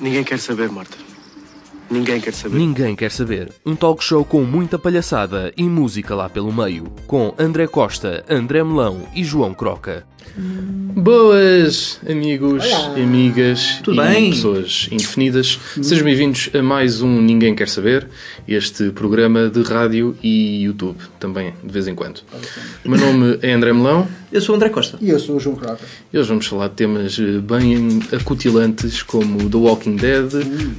[0.00, 0.96] Ninguém quer saber, Marta.
[1.90, 2.56] Ninguém quer saber.
[2.56, 3.48] Ninguém quer saber.
[3.66, 6.84] Um talk show com muita palhaçada e música lá pelo meio.
[7.06, 10.04] Com André Costa, André Melão e João Croca.
[10.94, 12.64] Boas, amigos,
[12.94, 14.30] amigas Tudo e bem?
[14.30, 15.58] pessoas indefinidas.
[15.82, 18.06] Sejam bem-vindos a mais um Ninguém Quer Saber,
[18.46, 22.20] este programa de rádio e YouTube, também, de vez em quando.
[22.84, 24.98] O meu nome é André Melão Eu sou o André Costa.
[25.00, 25.80] E eu sou o João Croca.
[26.12, 30.30] e hoje vamos falar de temas eh, bem acutilantes como The Walking Dead,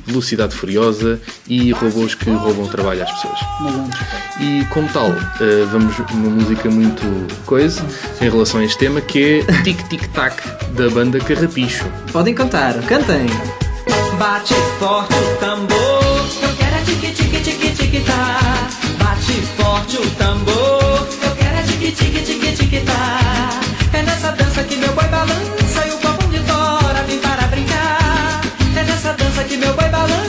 [0.06, 1.01] Velocidade Furiosa
[1.48, 3.40] e robôs que roubam trabalho às pessoas.
[4.40, 7.04] E como tal, eh, vamos uma música muito
[7.46, 7.86] coisa
[8.20, 10.42] em relação a este tema que é Tic Tic Tac
[10.74, 11.86] da banda Carrapicho.
[12.12, 13.28] Podem cantar, cantem.
[14.18, 18.40] Bate forte o tambor, eu quero é tique tique tique tique tá.
[19.00, 23.20] Bate forte o tambor, eu quero é tique tique tique tique tá.
[23.94, 28.42] É nessa dança que meu boi balança e o copão de fora vem para brincar.
[28.76, 30.21] É nessa dança que meu boi balança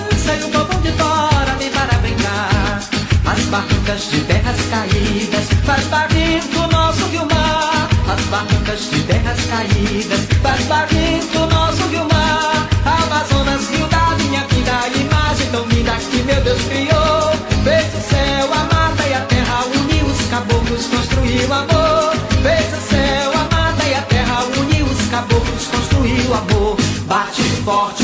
[3.53, 7.86] barrancas de terras caídas faz barrento o nosso rio mar.
[8.11, 12.67] As barrancas de terras caídas faz barrento o nosso rio mar.
[12.86, 17.33] Amazonas, rio da minha vida, imagem tão linda que meu Deus criou.
[17.62, 22.16] Fez o céu, a mata e a terra, uniu os caboclos, construiu amor.
[22.42, 26.77] Fez o céu, a mata e a terra, uniu os caboclos, construiu amor.
[27.06, 28.02] Bate forte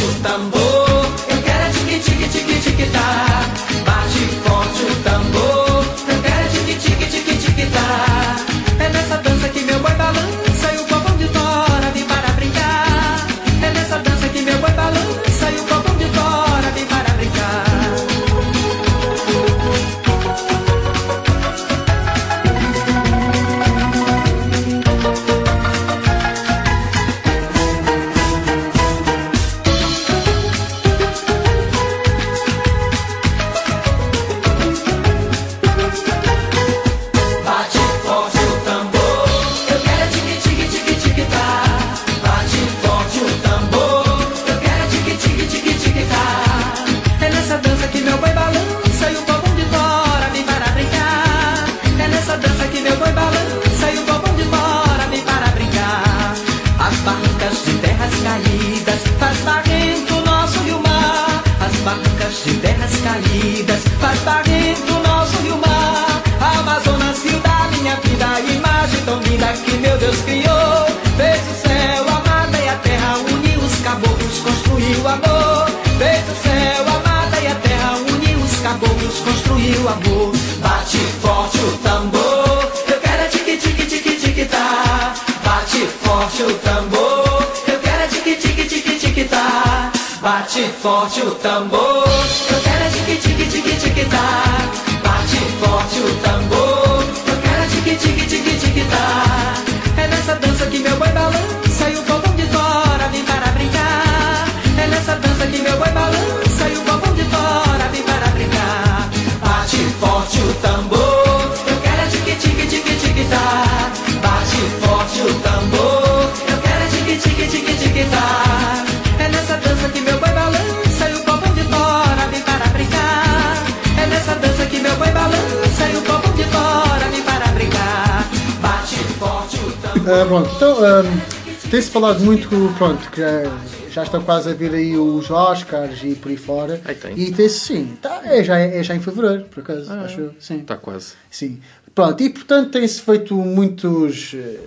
[132.00, 132.48] falado muito,
[132.78, 133.50] pronto, que ah,
[133.91, 136.81] já estão quase a vir aí os Oscars e por aí fora.
[136.84, 137.19] Ai, tem.
[137.19, 140.34] E tem-se sim, tá, é, já, é já em fevereiro, por acaso, acho eu.
[140.38, 140.60] Sim.
[140.60, 141.14] Está quase.
[141.28, 141.59] Sim.
[141.92, 144.60] Pronto, e portanto tem-se feito muitos eh,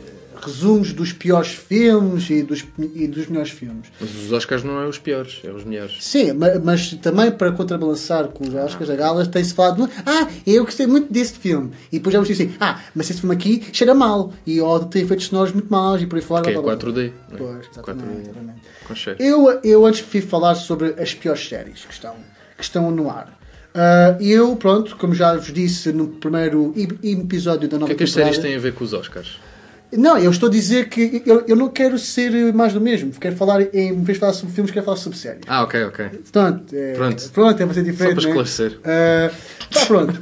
[0.46, 2.64] resumos dos piores filmes e dos,
[2.96, 3.88] e dos melhores filmes.
[4.00, 5.98] Mas os Oscars não é os piores, é os melhores.
[6.00, 10.28] Sim, ma- mas, também para contrabalançar com os Oscars, a galas, tem-se falado de, ah,
[10.46, 11.72] eu gostei muito deste filme.
[11.92, 14.34] E depois já vos assim, ah, mas este filme aqui cheira mal.
[14.46, 16.44] E ó, tem efeitos sonoros muito maus e por aí fora.
[16.44, 16.92] Que é blá, blá, blá.
[16.92, 17.12] 4D.
[17.30, 17.38] não é?
[17.38, 18.08] Pois, exatamente.
[18.08, 18.60] 4D exatamente.
[18.88, 19.22] com cheiro.
[19.24, 22.16] Eu, eu antes prefiro falar sobre as piores séries que estão,
[22.58, 23.40] que estão no ar.
[23.74, 27.98] Ah, eu, pronto, como já vos disse no primeiro episódio da O nova que é
[27.98, 28.34] que as temporada...
[28.36, 29.40] séries têm a ver com os Oscars?
[29.94, 33.12] Não, eu estou a dizer que eu, eu não quero ser mais do mesmo.
[33.12, 35.42] Quero falar, em vez de falar sobre filmes, quero falar sobre séries.
[35.48, 36.06] Ah, ok, ok.
[36.32, 37.30] Pronto, é, Pronto.
[37.32, 38.16] pronto é bastante diferente.
[38.16, 38.30] para né?
[38.30, 38.80] esclarecer.
[38.86, 39.32] Ah,
[39.72, 40.22] tá pronto.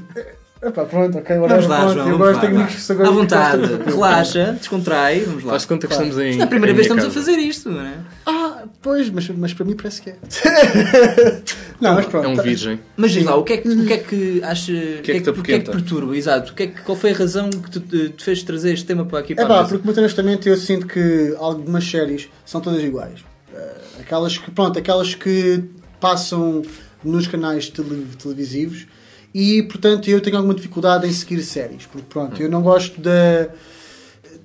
[0.62, 1.94] Epá, pronto, ok, agora Vamos lá, João.
[1.96, 5.22] Vamos agora lá, agora À vontade, relaxa, descontrai.
[5.22, 5.52] Vamos lá.
[5.52, 6.38] Faz conta que estamos em.
[6.38, 7.94] É a primeira vez que estamos a fazer isto, não é?
[8.26, 10.16] Ah, pois, mas, mas para mim parece que é.
[11.80, 12.26] não, mas pronto.
[12.26, 12.78] É um tá- virgem.
[12.98, 14.74] Mas diz lá, o que é que, o que, é que acha.
[14.74, 16.18] O que é que te o que é que perturba?
[16.18, 16.52] Exato.
[16.52, 17.80] O que é que- qual foi a razão que te,
[18.10, 20.58] te- fez trazer este tema para aqui É para a pá, porque muito honestamente eu
[20.58, 23.22] sinto que algumas séries são todas iguais.
[23.56, 25.64] Eh, aquelas que, pronto, aquelas que
[26.02, 26.64] passam
[27.02, 28.88] nos canais tele- televisivos
[29.34, 31.86] e, portanto, eu tenho alguma dificuldade em seguir séries.
[31.86, 33.50] Porque, pronto, eu não gosto da.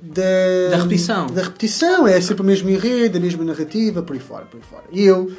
[0.03, 1.27] Da, Da repetição.
[1.29, 4.63] Da repetição, é sempre o mesmo enredo, a mesma narrativa, por aí fora, por aí
[4.63, 4.85] fora.
[4.93, 5.33] E eu,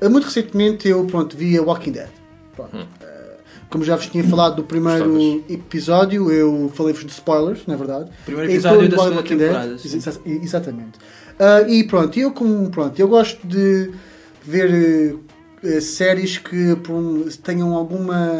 [0.00, 2.08] eh, muito recentemente, eu, pronto, vi a Walking Dead.
[2.56, 2.76] Pronto.
[3.00, 3.36] Eh,
[3.70, 5.44] como já vos tinha falado do primeiro Gostavas.
[5.50, 8.10] episódio, eu falei-vos de spoilers, na é verdade.
[8.24, 9.48] Primeiro episódio todo da segunda Walking Dead.
[9.50, 9.74] temporada.
[9.74, 10.98] Exa- Exatamente.
[11.38, 13.92] Ah, e pronto, eu como pronto, eu gosto de
[14.42, 15.16] ver
[15.62, 18.32] eh, séries que um- tenham alguma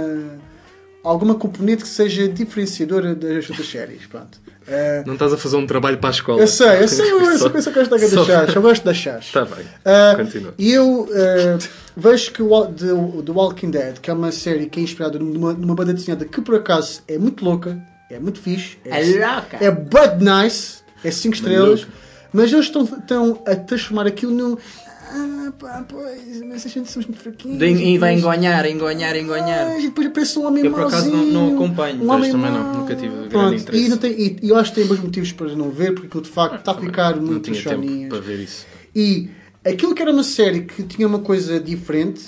[1.08, 4.38] alguma componente que seja diferenciadora das outras séries, pronto.
[4.70, 6.40] Ah, Não estás a fazer um trabalho para a escola.
[6.40, 8.62] eu sei, eu sei, eu, eu, só, eu só gosto da Só- da chás, eu
[8.62, 9.24] gosto da chás.
[9.24, 9.64] Está bem.
[9.84, 10.54] Ah, Continua.
[10.58, 11.58] E eu ah,
[11.96, 12.86] vejo que o The,
[13.24, 16.40] The Walking Dead, que é uma série que é inspirada numa, numa banda desenhada que
[16.42, 17.78] por acaso é muito louca,
[18.10, 19.56] é muito fixe, É louca.
[19.60, 21.86] é bud nice, é 5 estrelas,
[22.32, 24.58] mas eles estão, estão a transformar aquilo num.
[25.10, 27.60] Ah, pá, pois, mas a gente somos muito fraquinhos.
[27.62, 29.66] E vai engonhar, engonhar, engonhar.
[29.68, 32.02] Ah, e depois parece um homem Eu, por acaso, não- não acompanho.
[32.04, 33.84] Um homem também não, nunca tive grande Pronto, interesse.
[33.84, 36.06] E, não tem, e, e eu acho que tem bons motivos para não ver, porque
[36.08, 38.08] aquilo de facto está a ficar Não muito choninhas.
[38.10, 38.66] para ver isso.
[38.94, 39.30] E
[39.64, 42.22] aquilo que era uma série que tinha uma coisa diferente,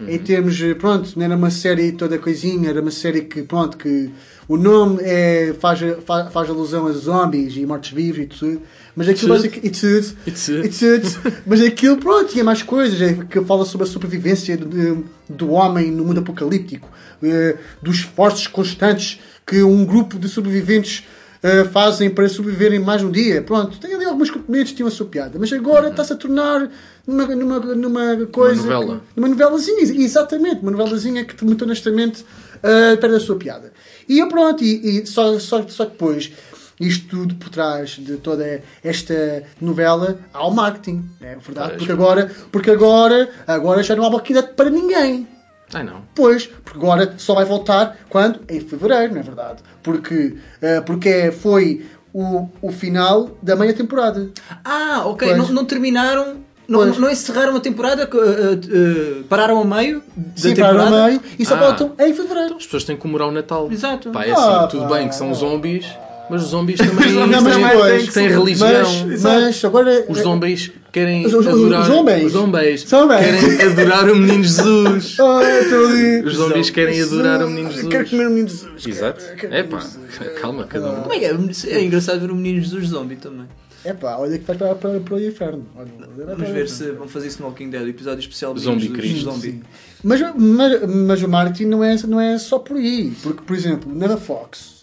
[0.00, 0.08] Uhum.
[0.10, 4.08] em termos, pronto, não era uma série toda coisinha, era uma série que, pronto, que
[4.46, 8.62] o nome é, faz, faz, faz alusão a zombies e mortos-vivos e tudo,
[8.98, 10.64] mas aquilo basic- e tudo, E tudo.
[10.66, 11.32] e tudo.
[11.46, 15.90] mas aquilo, pronto, tinha mais coisas, é, que fala sobre a sobrevivência do, do homem
[15.90, 16.88] no mundo apocalíptico,
[17.22, 21.04] eh, dos esforços constantes que um grupo de sobreviventes
[21.42, 23.40] eh, fazem para sobreviverem mais um dia.
[23.42, 26.68] Pronto, tem ali alguns componentes que tinham a sua piada, mas agora está-se a tornar
[27.06, 28.60] numa, numa, numa coisa.
[28.62, 28.96] novela.
[29.14, 32.24] que- numa novelazinha, exatamente, uma novelazinha que muito honestamente
[32.62, 33.72] eh, perde a sua piada.
[34.08, 36.32] E eu pronto, e, e só, só, só depois.
[36.80, 41.68] Isto tudo por trás de toda esta novela há o marketing, é verdade?
[41.70, 41.78] Pois.
[41.78, 45.26] Porque agora, porque agora, agora já não há Dead para ninguém.
[45.74, 46.02] Ai não.
[46.14, 48.40] Pois, porque agora só vai voltar quando?
[48.48, 49.62] Em fevereiro, não é verdade?
[49.82, 54.28] Porque, eh, porque foi o, o final da meia temporada.
[54.64, 55.34] Ah, ok.
[55.34, 56.36] Não, não terminaram.
[56.66, 60.84] Não, não encerraram a temporada, uh, uh, pararam a meio da Sim, temporada.
[60.90, 61.58] o meio e só Ah.
[61.60, 62.56] voltam em fevereiro.
[62.56, 63.72] As pessoas têm que comemorar o Natal.
[63.72, 64.10] Exato.
[64.10, 64.96] Pá, é Ah, assim, tudo pá.
[64.98, 65.86] bem que são zombies,
[66.30, 69.04] mas os zombies também mas têm, depois- têm religião.
[69.06, 70.04] Mas, mas agora.
[70.08, 71.84] Os zombies querem Os- os- os adorar.
[71.86, 72.24] zombies.
[72.24, 73.22] Os zombies Zombies.
[73.28, 75.16] querem adorar o menino Jesus.
[75.20, 76.22] Ah, ali.
[76.24, 78.10] Os zombies querem adorar o menino Quero Jesus.
[78.10, 78.86] comer o menino Jesus.
[78.86, 79.24] Exato.
[79.36, 80.32] Quero É comer o pá, menino Jesus.
[80.40, 81.02] calma, cada um.
[81.02, 81.36] Como é que é?
[81.76, 83.46] É engraçado ver o menino Jesus zombie também.
[83.84, 85.64] É pá, olha que vai para, para, para o inferno.
[85.76, 85.88] Olha,
[86.26, 89.30] Vamos ver se vão fazer isso no Walking Dead, episódio especial do Zombie Cristo.
[89.30, 89.62] Zombie.
[90.02, 93.12] Mas, mas, mas o marketing não é, não é só por aí.
[93.22, 94.77] Porque, por exemplo, na Fox,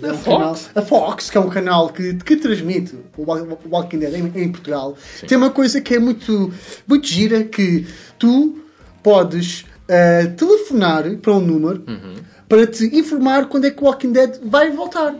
[0.00, 0.24] que é um Fox?
[0.24, 4.14] canal, a Fox, que é um canal que, que transmite o Wa- o Walking Dead
[4.14, 4.96] em, em Portugal,
[5.26, 6.52] tem uma coisa que é muito,
[6.86, 7.86] muito gira que
[8.18, 8.58] tu
[9.02, 12.14] podes eh, telefonar para um número Uhum.
[12.48, 15.14] para te informar quando é que o Walking Dead vai voltar.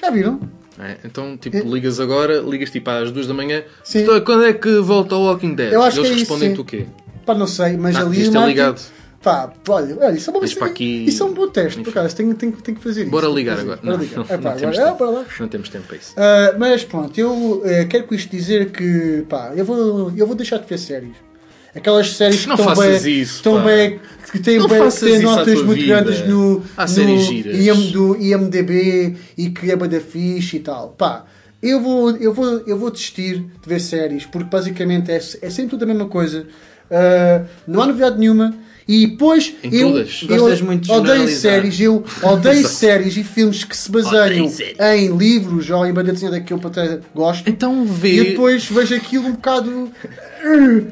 [0.00, 0.40] Já viram?
[0.80, 3.64] É, então, tipo, ligas agora, ligas tipo às duas da manhã.
[3.82, 4.02] Sim.
[4.02, 5.72] Então, quando é que volta o Walking Dead?
[5.72, 6.60] Eu acho Eles que é respondem-te sim.
[6.62, 6.86] o quê?
[7.26, 8.80] Pá, não sei, mas Ah, ali devias o ter marketing- ligado.
[9.20, 12.14] Pá, olha, olha, isso é, uma, para aqui- isso é um bom teste, por acaso,
[12.14, 13.10] tenho, tenho, tenho que fazer isso.
[13.10, 13.72] Bora que ligar fazer.
[13.72, 13.80] agora.
[13.82, 14.16] Bora Não, ligar.
[14.16, 14.96] não, É pá, não temos é, tempo.
[14.98, 15.24] bora lá.
[15.40, 16.14] Não temos tempo para isso.
[16.16, 20.36] Ah, mas pronto, eu eh, quero com isto dizer que pá, eu vou, eu vou
[20.36, 21.16] deixar de ver séries.
[21.74, 24.00] Aquelas séries que Não estão bem, isso, estão bem,
[24.32, 26.00] que têm, bem, faças têm isso notas muito vida.
[26.00, 26.90] grandes no, Há no.
[27.60, 30.00] IM, do IMDB e que é da
[30.56, 30.90] e tal.
[30.90, 31.24] Pá,
[31.62, 35.70] eu vou, eu vou, eu vou desistir de ver séries porque basicamente é, é sempre
[35.70, 36.46] tudo a mesma coisa.
[36.90, 38.54] Ah, não há novidade nenhuma.
[38.88, 40.22] E depois Em eu, todas.
[40.26, 44.50] eu Gostas muito de odeio séries, eu odeio séries e filmes que se baseiam
[44.94, 47.46] em livros ou em banda desenhada que eu até gosto.
[47.50, 48.14] Então vê.
[48.14, 49.90] E depois vejo aquilo um bocado.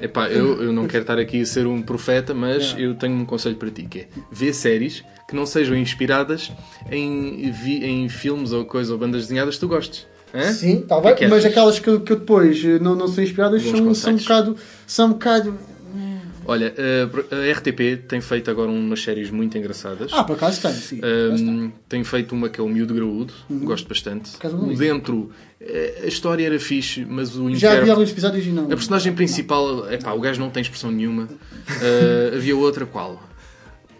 [0.02, 3.24] Epá, eu, eu não quero estar aqui a ser um profeta, mas eu tenho um
[3.24, 6.52] conselho para ti, que é ver séries que não sejam inspiradas
[6.90, 10.06] em, vi- em filmes ou coisa ou bandas desenhadas que tu gostes.
[10.34, 10.52] Hã?
[10.52, 13.08] Sim, está bem, é que mas aquelas que, eu- que eu depois eh, não, não
[13.08, 14.56] são inspiradas Bons são, são um bocado.
[14.86, 15.58] São um bocado.
[16.48, 20.12] Olha, a, a RTP tem feito agora umas séries muito engraçadas.
[20.12, 21.00] Ah, por acaso tem, sim.
[21.04, 24.30] Um, tem feito uma que é o Miúdo Graúdo, gosto bastante.
[24.30, 24.36] Uhum.
[24.36, 24.76] acaso não O.
[24.76, 28.64] Dentro, eh, a história era fixe, mas o Já vi intérprete- alguns episódios e não.
[28.64, 31.24] A personagem principal, epá, o gajo não tem expressão nenhuma.
[31.24, 33.22] Uh, havia outra qual?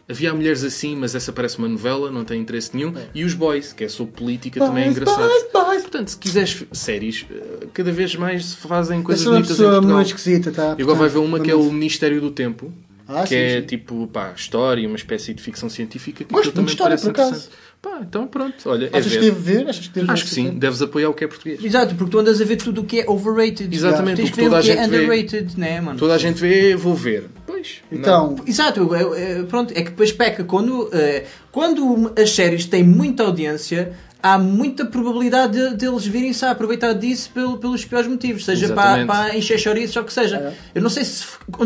[0.09, 2.95] Havia mulheres assim, mas essa parece uma novela, não tem interesse nenhum.
[3.13, 5.29] E os boys, que é sobre política, também é Boys, engraçado.
[5.29, 5.43] boys,
[5.77, 5.83] boys.
[5.83, 9.61] Portanto, se quiseres séries, uh, cada vez mais se fazem Eu coisas sou uma bonitas
[9.61, 9.95] em Portugal.
[9.97, 10.75] muito esquisita, tá?
[10.79, 12.73] E agora vai ver uma que é o Ministério do Tempo.
[13.09, 13.67] Ah, que sim, é sim.
[13.69, 17.49] tipo, pá, história, uma espécie de ficção científica que Gosto história, por acaso.
[17.81, 19.25] Pá, então pronto, olha, é Achas que ver.
[19.27, 19.69] devo ver?
[19.69, 20.29] Achas que devo Acho ver?
[20.29, 21.63] que sim, deves apoiar o que é português.
[21.63, 23.73] Exato, porque tu andas a ver tudo o que é overrated.
[23.73, 24.97] Exatamente, Tens o que que ver toda o a que é gente vê.
[25.05, 25.97] underrated, né, mano?
[25.97, 27.27] Toda a gente vê, vou ver.
[27.47, 27.77] Pois.
[27.93, 32.65] Então, Exato, eu- eu- eu- pronto, é que depois peca quando, eh, quando as séries
[32.67, 33.93] têm muita audiência.
[34.35, 39.01] Há muita probabilidade de- deles virem-se a aproveitar disso pelo- pelos piores motivos, seja para,
[39.03, 39.07] Exatamente.
[39.07, 40.53] para encher chouriços ou o que seja.
[40.75, 41.25] Eu não sei se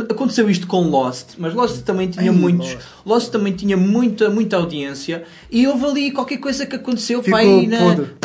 [0.09, 2.73] aconteceu isto com Lost, mas Lost também tinha Ai, muitos.
[2.75, 2.87] Lost.
[3.07, 7.45] Lost também tinha muita, muita audiência e houve ali ququalquer coisa que aconteceu Ficou pá,
[7.45, 7.79] aí na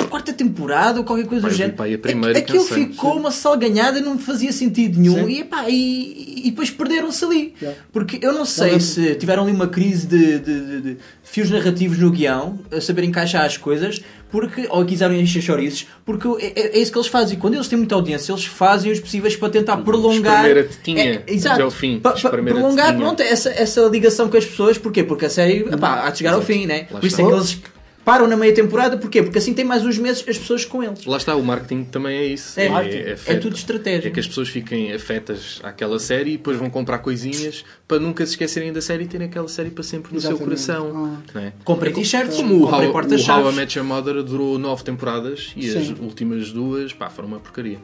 [0.10, 1.75] quarta temporada ou qualquer coisa Pá, do género.
[1.77, 5.30] pá, aí a primeira Aquilo ficou uma salganhada, não fazia sentido nenhum Sim.
[5.32, 7.54] e, epá, e, e depois perderam-se ali.
[7.62, 7.80] Yeah.
[7.92, 8.82] Porque eu não sei lembro.
[8.82, 13.03] se tiveram ali uma crise de, de- de- de fios narrativos no guião, a saber
[13.03, 14.01] encaixar as coisas,
[14.32, 17.38] porque, ou quiseram encher chouriços, porque é, é- é isso que eles fazem.
[17.38, 20.46] Quando eles têm muita audiência, eles fazem os possíveis para tentar prolongar.
[20.46, 21.55] Espremer a tetinha É, exato.
[21.55, 22.00] até ao fim.
[22.00, 25.03] Pa- pa- prolongar pronto, essa, essa ligação com as pessoas, porquê?
[25.03, 26.88] Porque a série epá, há de chegar ao fim, né?
[26.91, 27.62] Lá Por isso é que eles
[28.06, 29.24] param na meia temporada, porquê?
[29.24, 31.06] Porque assim tem mais uns meses as pessoas com eles.
[31.06, 32.58] Lá está, o marketing também é isso.
[32.60, 34.10] É, é, é tudo estratégia.
[34.10, 38.24] É que as pessoas fiquem afetas àquela série e depois vão comprar coisinhas para nunca
[38.26, 40.66] se esquecerem da série e terem aquela série para sempre no seu Exatamente.
[40.66, 41.22] coração.
[41.34, 41.52] Não é?
[41.64, 43.56] Comprem t-shirts, Como o How, comprem o How I.
[43.56, 45.96] Met Your Mother durou nove temporadas e as Sim.
[46.00, 47.80] últimas duas pá, foram uma porcaria.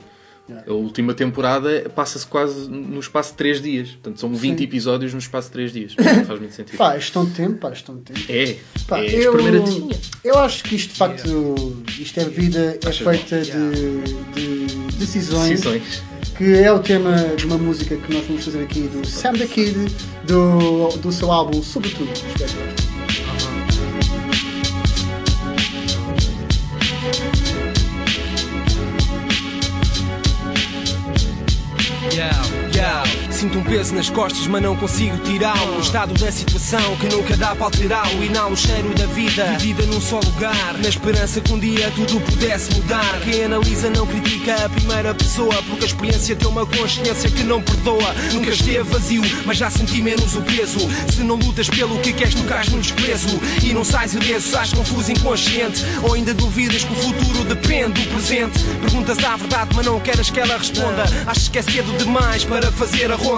[0.67, 3.89] A última temporada passa-se quase no espaço de 3 dias.
[3.89, 4.63] Portanto, são 20 Sim.
[4.63, 5.95] episódios no espaço de 3 dias.
[5.99, 6.77] Não faz muito sentido.
[6.77, 8.19] pá, estão de tempo, pá, estão de tempo.
[8.29, 8.55] É,
[8.87, 9.33] Pá, é eu,
[10.23, 14.01] eu acho que isto de facto isto é vida é Acho feita de,
[14.33, 16.03] de decisões, Decisões.
[16.37, 19.45] que é o tema de uma música que nós vamos fazer aqui do Sam the
[19.45, 19.75] Kid
[20.25, 22.11] do, do seu álbum Sobretudo.
[22.11, 22.90] Espero
[33.41, 35.77] Sinto um peso nas costas, mas não consigo tirá-lo.
[35.77, 38.23] O estado da situação que nunca dá para alterá-lo.
[38.23, 40.77] Inalo o cheiro da vida, vivida num só lugar.
[40.77, 43.19] Na esperança que um dia tudo pudesse mudar.
[43.21, 47.63] Quem analisa não critica a primeira pessoa, porque a experiência tem uma consciência que não
[47.63, 48.13] perdoa.
[48.31, 50.77] Nunca esteve vazio, mas já senti menos o peso.
[51.11, 53.41] Se não lutas pelo que queres, tu cais no desprezo.
[53.63, 55.83] E não sais ileso, estás confuso, inconsciente.
[56.03, 58.59] Ou ainda duvidas que o futuro depende do presente.
[58.81, 61.05] Perguntas à verdade, mas não queres que ela responda.
[61.25, 63.30] Achas que é cedo demais para fazer a ronda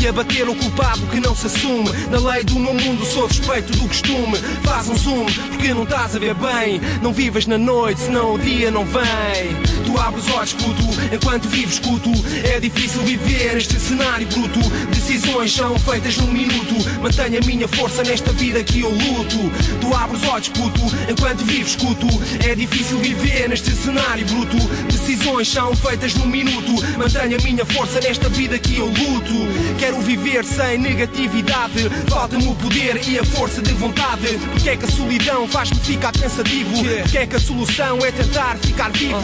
[0.00, 1.90] e abater o culpado que não se assume.
[2.10, 4.38] Na lei do meu mundo sou suspeito do costume.
[4.62, 6.80] Faz um zoom, porque não estás a ver bem.
[7.02, 9.73] Não vives na noite, senão o dia não vem.
[9.94, 12.10] Tu abres os olhos, puto, enquanto vives, escuto.
[12.42, 14.58] É difícil viver este cenário bruto.
[14.90, 16.74] Decisões são feitas num minuto.
[17.00, 19.52] Mantenho a minha força nesta vida que eu luto.
[19.80, 22.08] Tu abres os olhos, puto, enquanto vives, escuto.
[22.44, 24.56] É difícil viver neste cenário bruto.
[24.90, 26.72] Decisões são feitas num minuto.
[26.98, 29.78] Mantenho a minha força nesta vida que eu luto.
[29.78, 31.88] Quero viver sem negatividade.
[32.08, 34.26] Falta-me o poder e a força de vontade.
[34.50, 36.82] Porque é que a solidão faz-me ficar pensativo?
[37.02, 39.14] Porque é que a solução é tentar ficar vivo?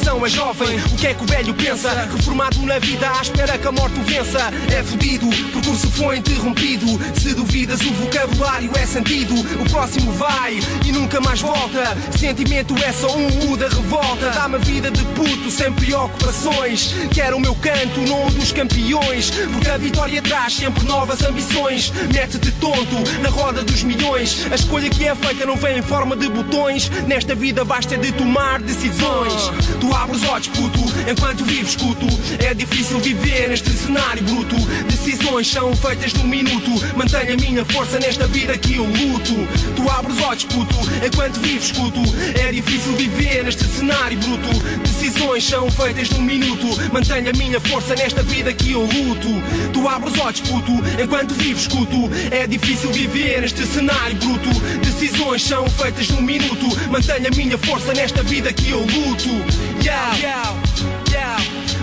[0.00, 1.90] Ambição é jovem, o que é que o velho pensa?
[1.90, 4.38] Reformado na vida à espera que a morte o vença.
[4.72, 6.86] É fodido, o percurso foi interrompido.
[7.20, 9.34] Se duvidas, o vocabulário é sentido.
[9.60, 11.96] O próximo vai e nunca mais volta.
[12.18, 14.30] Sentimento é só um U da revolta.
[14.30, 16.94] Dá-me vida de puto sem preocupações.
[17.12, 19.30] Quero o meu canto, o dos campeões.
[19.52, 21.92] Porque a vitória traz sempre novas ambições.
[22.12, 24.46] Mete-te tonto na roda dos milhões.
[24.50, 26.88] A escolha que é feita não vem em forma de botões.
[27.06, 29.50] Nesta vida ter de tomar decisões.
[29.80, 30.80] Tu abres os olhos, puto,
[31.10, 32.06] enquanto vives, escuto.
[32.44, 34.56] É difícil viver neste cenário bruto.
[34.86, 36.70] Decisões são feitas num minuto.
[36.96, 39.34] Mantenho a minha força nesta vida que eu luto.
[39.76, 42.00] Tu abres os olhos, puto, enquanto vives, escuto.
[42.38, 44.48] É difícil viver neste cenário bruto.
[44.82, 46.66] Decisões são feitas num minuto.
[46.92, 49.28] Mantenho a minha força nesta vida que eu luto.
[49.72, 52.10] Tu abres os olhos, puto, enquanto vives, escuto.
[52.30, 54.50] É difícil viver neste cenário bruto.
[54.80, 56.66] Decisões são feitas num minuto.
[56.90, 59.79] Mantenho a minha força nesta vida que eu luto.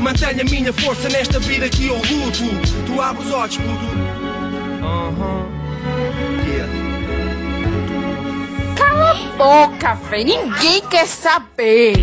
[0.08, 2.44] Mantenho a minha força nesta vida que eu luto.
[2.86, 3.86] Tu abres os olhos, puto.
[6.48, 6.72] Yeah.
[8.78, 10.24] Cala a boca, véi.
[10.24, 11.98] Ninguém quer saber.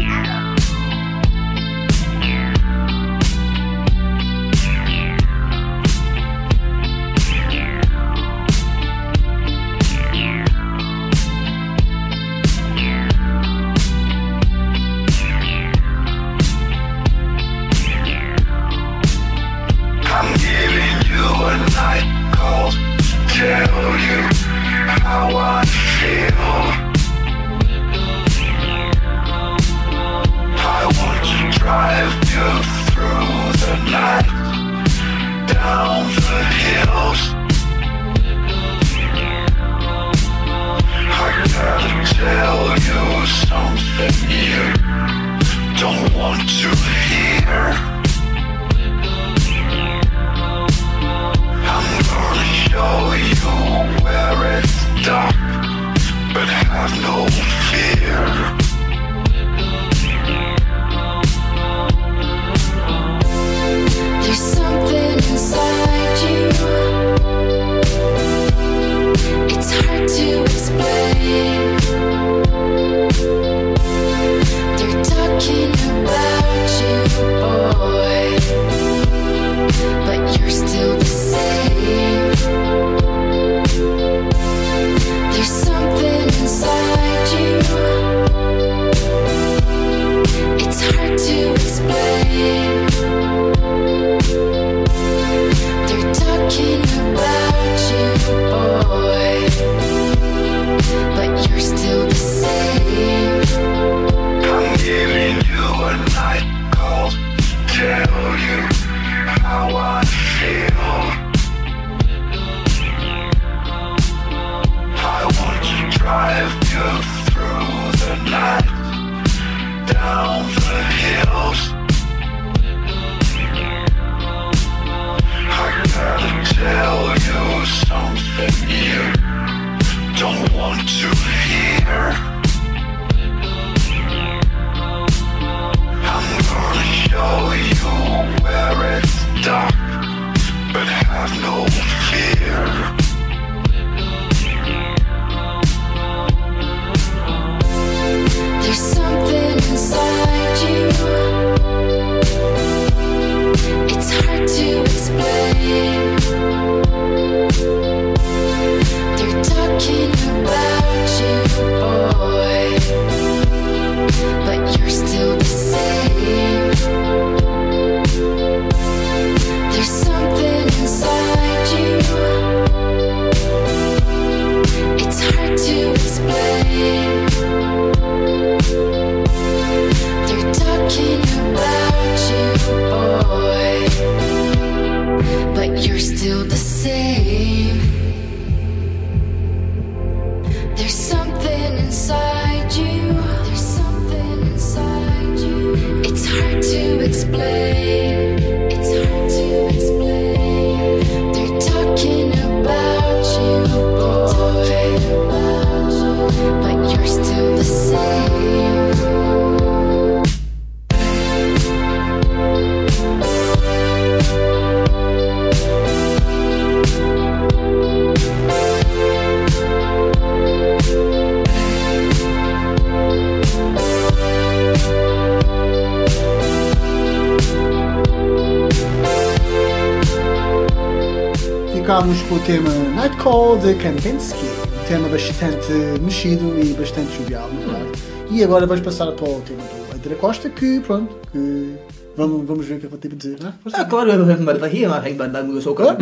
[233.24, 234.44] Nightcall de Kandinsky.
[234.82, 237.98] Um tema bastante mexido e bastante jovial, na verdade.
[238.30, 241.72] E agora vamos passar para o tema do André Costa, que pronto, que
[242.18, 243.38] vamos, vamos ver o que ele vai ter a dizer.
[243.42, 243.78] Ah, força.
[243.80, 245.96] Ah, claro, eu sou o cara.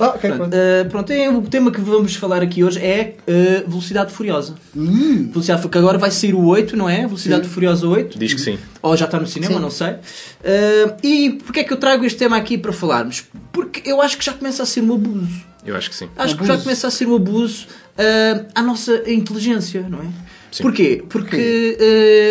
[0.00, 0.54] Ah, ok, pronto.
[0.54, 4.54] Uh, pronto, é, o tema que vamos falar aqui hoje é uh, Velocidade Furiosa.
[4.74, 7.06] Hum, Velocidade Furiosa, que agora vai sair o 8, não é?
[7.06, 7.52] Velocidade Sim.
[7.52, 8.18] Furiosa 8.
[8.18, 8.58] Diz que sim.
[8.80, 9.60] Ou já está no cinema, Sim.
[9.60, 9.90] não sei.
[9.90, 13.24] Uh, e porquê é que eu trago este tema aqui para falarmos?
[13.52, 15.53] Porque eu acho que já começa a ser um abuso.
[15.64, 16.08] Eu acho que sim.
[16.16, 16.56] Acho que Abuso.
[16.58, 17.66] já começa a ser um abuso
[17.98, 20.06] uh, à nossa inteligência, não é?
[20.52, 20.62] Sim.
[20.62, 21.02] Porquê?
[21.08, 21.78] Porque.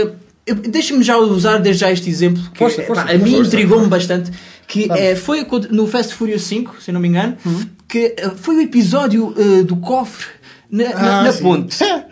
[0.10, 0.24] uh,
[0.70, 4.30] Deixa-me já usar desde já este exemplo que Força, pá, força, a mim intrigou-me bastante.
[4.68, 7.66] Que eh, foi no Fast Furious 5, se não me engano, Uhum.
[7.88, 10.26] que eh, foi o episódio eh, do cofre
[10.70, 11.44] na, na- Ah, na sim.
[11.44, 11.78] ponte.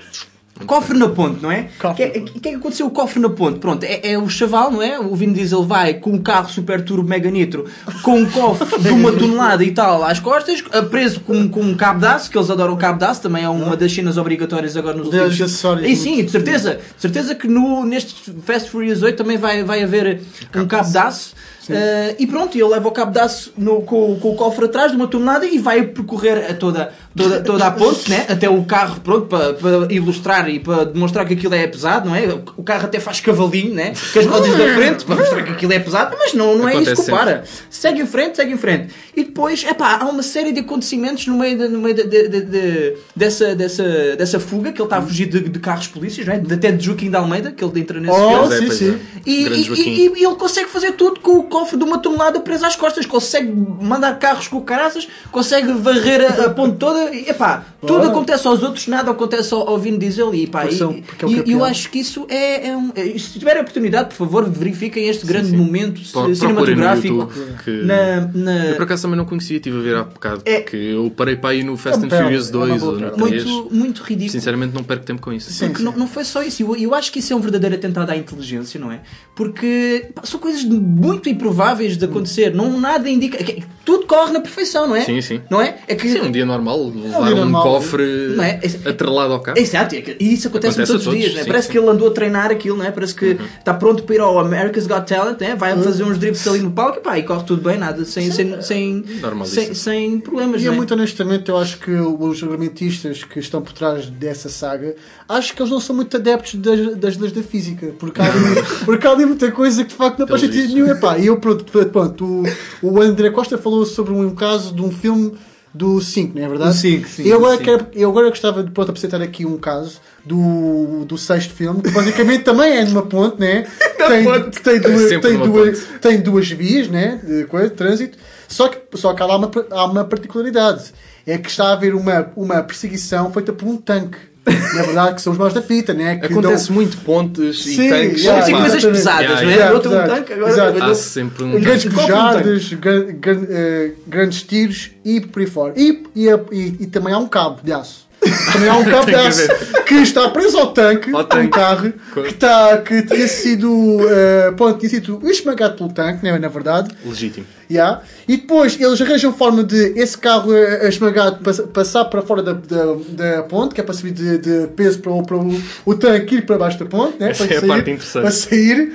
[0.65, 1.67] Cofre na ponte, não é?
[1.83, 3.59] O que, é- que é que aconteceu o cofre na ponte?
[3.59, 4.99] Pronto, é, é o chaval, não é?
[4.99, 7.65] O Vin Diesel vai com um carro super turbo mega nitro,
[8.03, 11.99] com um cofre de uma tonelada e tal às costas, preso com, com um cabo
[11.99, 14.97] de aço, que eles adoram cabo de aço, também é uma das cenas obrigatórias agora
[14.97, 15.41] nos últimos...
[15.41, 19.63] acessórios E sim, de certeza, de certeza que no, neste Fast Furious 8 também vai,
[19.63, 20.21] vai haver
[20.55, 21.33] um cabo de aço.
[21.75, 24.91] Eh, e pronto, ele leva o cabo de aço no- com, com o cofre atrás
[24.91, 28.25] de uma tonelada e vai percorrer a toda, toda, toda a ponte, né?
[28.29, 32.15] até o carro, pronto, para, para ilustrar e para demonstrar que aquilo é pesado, não
[32.15, 32.25] é?
[32.57, 33.93] O carro até faz cavalinho, né?
[34.13, 36.75] Com as rodas da frente, para mostrar que aquilo é pesado, mas não, não é
[36.75, 37.43] isso que o para.
[37.69, 38.93] Segue em frente, segue em frente.
[39.15, 42.27] E depois, epá, há uma série de acontecimentos no meio, de, no meio de, de-
[42.29, 43.83] de- de- dessa, dessa,
[44.15, 46.37] dessa fuga, que ele está a fugir de, de carros polícias, não é?
[46.53, 48.55] Até de Joaquim de Almeida, que ele entra nesse Oh, filme.
[48.55, 48.91] É, sim, sim.
[48.91, 49.19] é.
[49.25, 49.71] E, e-
[50.07, 53.05] e- e ele consegue fazer tudo com o cofre de uma tonelada preso às costas,
[53.05, 58.47] consegue mandar carros com caraças, consegue varrer a, a ponte toda, e epá, tudo acontece
[58.47, 61.29] aos outros, nada acontece ao, ao Vin Diesel e pá, Porque e, são- porque é
[61.47, 65.07] e- eu acho que isso é, é um, é- se tiverem oportunidade, por favor, verifiquem
[65.07, 65.57] este grande sim.
[65.57, 69.81] momento Pro- cinematográfico YouTube, que- na, na- Eu por acaso também não conhecia, estive a
[69.81, 70.41] ver há bocado.
[70.45, 72.91] É- Que eu parei para ir no Fast É and Furious é uma 2 boa
[72.93, 73.27] ou no pérola.
[73.29, 73.43] 3.
[73.45, 74.31] muito, muito ridículo.
[74.31, 75.51] Sinceramente não perco tempo com isso.
[75.51, 75.67] Sim.
[75.69, 76.61] Porque não, não foi só isso.
[76.63, 79.01] Eu, eu acho que isso é um verdadeiro atentado à inteligência, não é?
[79.35, 82.53] Porque pá, são coisas muito improváveis de acontecer.
[82.53, 83.37] Não nada indica.
[83.83, 85.01] tudo corre na perfeição, não é?
[85.01, 85.41] Sim, sim.
[85.49, 85.79] Não é?
[85.87, 86.07] É que.
[86.07, 87.63] Sim, um dia normal, levar dia um normal.
[87.63, 88.59] cofre Não é?
[88.61, 89.57] Esse- atrelado ao carro.
[89.57, 91.41] Exato, é e isso acontece, Acontece todos os dias, né?
[91.41, 91.71] sim, parece sim.
[91.73, 92.91] que ele andou a treinar aquilo, né?
[92.91, 95.55] parece que está pronto para ir ao America's Got Talent, né?
[95.55, 98.31] vai fazer uns drifts ali no palco e, pá, e corre tudo bem, nada, sem,
[98.31, 99.03] sem, sem,
[99.45, 100.61] sem, sem problemas.
[100.61, 100.77] E eu, né?
[100.77, 104.95] muito honestamente, eu acho que os argumentistas que estão por trás dessa saga,
[105.27, 108.63] acho que eles não são muito adeptos das, das leis da física, porque há, ali,
[108.85, 110.91] porque há ali muita coisa que de facto não faz sentido nenhum.
[110.91, 112.43] Epá, e eu, pronto,
[112.81, 115.33] o, André Costa falou sobre um caso de um filme
[115.73, 116.71] do 5, não é verdade?
[116.71, 120.01] Do cinco, sim, Eu agora, quero, eu agora gostava de pronto, apresentar aqui um caso
[120.25, 123.65] do, do sexto filme, que basicamente também é numa ponte, né?
[123.97, 124.61] tem, ponte.
[124.61, 125.99] tem, duas, Sempre tem, duas, ponte.
[125.99, 128.17] tem duas vias né, de, coisa, de trânsito,
[128.47, 130.91] só que, só que há lá uma, há uma particularidade.
[131.25, 134.17] É que está a haver uma, uma perseguição feita por um tanque.
[134.45, 136.15] Na verdade, que são os maus da fita, né?
[136.17, 138.21] Que Acontece dão- muito pontes Sim, e tanques.
[138.23, 139.53] já, Sim, Pá, coisas pesadas, Yeah, não é?
[139.55, 139.73] yeah.
[139.75, 140.51] Outro um tanque, agora.
[140.51, 140.83] exato.
[140.83, 141.59] Há sempre um.
[141.61, 145.73] grandes um pujadas, gran- gran- eh, grandes tiros e por aí fora.
[145.77, 148.07] E, e, e- e também há um cabo de aço.
[148.53, 151.49] Também há um Tem que que está preso ao tanque, Ao um tanque.
[151.49, 156.47] carro, que, está, que tinha sido, eh, pronto, tinha sido esmagado pelo tanque, né, na
[156.47, 156.95] verdade.
[157.03, 157.45] Legítimo.
[157.69, 158.01] Yeah.
[158.27, 162.53] E depois eles arranjam forma de esse carro eh, esmagado pass- passar para fora da,
[162.53, 165.95] da, da ponte, que é para subir de, de peso para, o, para o, o
[165.95, 167.31] tanque ir para baixo da ponte, né?
[167.31, 168.21] Essa para é a sair, parte interessante.
[168.23, 168.93] Para sair.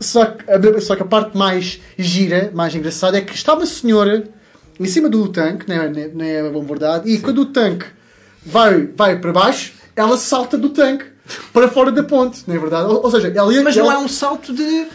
[0.00, 3.64] Só que, a, só que a parte mais gira, mais engraçada, é que está uma
[3.66, 4.24] senhora
[4.78, 7.86] em cima do tanque, não é, não é bom verdade, e quando o tanque
[8.44, 11.04] vai, vai para baixo, ela salta do tanque
[11.52, 12.86] para fora da ponte, não é verdade?
[12.88, 13.62] Ou, ou seja, ela ia.
[13.62, 14.86] Mas não ela- é um salto de.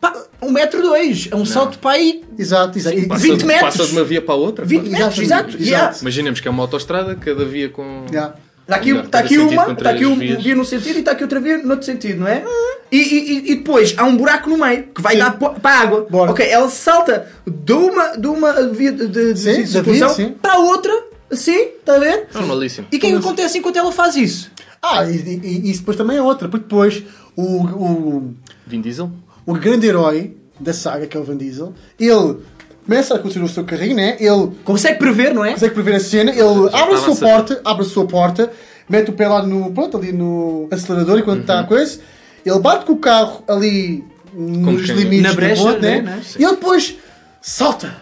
[0.00, 1.28] Pá, um metro dois.
[1.30, 2.24] É um salto para aí.
[2.38, 3.06] Exato, exato.
[3.06, 3.76] Passa, 20 metros.
[3.76, 4.64] passa de uma via para a outra.
[4.64, 5.48] 20 metros, Exatamente, exato.
[5.50, 5.62] exato.
[5.62, 5.96] yeah.
[6.00, 8.06] Imaginemos que é uma autostrada, cada via com.
[8.10, 8.34] Yeah.
[8.62, 10.42] Está aqui, Melhor, está aqui uma, está aqui três uma vias.
[10.44, 12.44] via num sentido e está aqui outra via no outro sentido, não é?
[12.92, 15.18] E, e- e depois há um buraco no meio que vai Sim.
[15.18, 16.06] dar para a água.
[16.08, 16.30] Bora.
[16.30, 20.34] Ok, ela salta de uma, de uma via de, de, de Sim, da circulação via,
[20.40, 20.92] para a outra,
[21.30, 22.28] assim, está a ver?
[22.34, 22.86] Normalíssimo.
[22.92, 24.50] E o que é que acontece enquanto ela faz isso?
[24.82, 27.02] Ah, e, e- e isso depois também é outra, porque depois
[27.36, 28.34] o, o,
[28.66, 29.10] Vin Diesel?
[29.46, 32.38] o grande herói da saga, que é o Van Diesel, ele
[32.84, 34.16] começa a conduzir o seu carrinho, né?
[34.18, 35.52] ele Consegue prever, não é?
[35.52, 38.50] consegue prever a cena, ele abre a sua porta, abre a sua porta,
[38.88, 41.42] mete o pé lá no, pronto, ali no acelerador enquanto Uhum.
[41.42, 42.00] está a coisa,
[42.44, 46.00] ele bate com o carro ali nos limites Na da brecha, ponte, né?
[46.02, 46.22] né?
[46.38, 46.96] E ele depois
[47.42, 47.94] salta.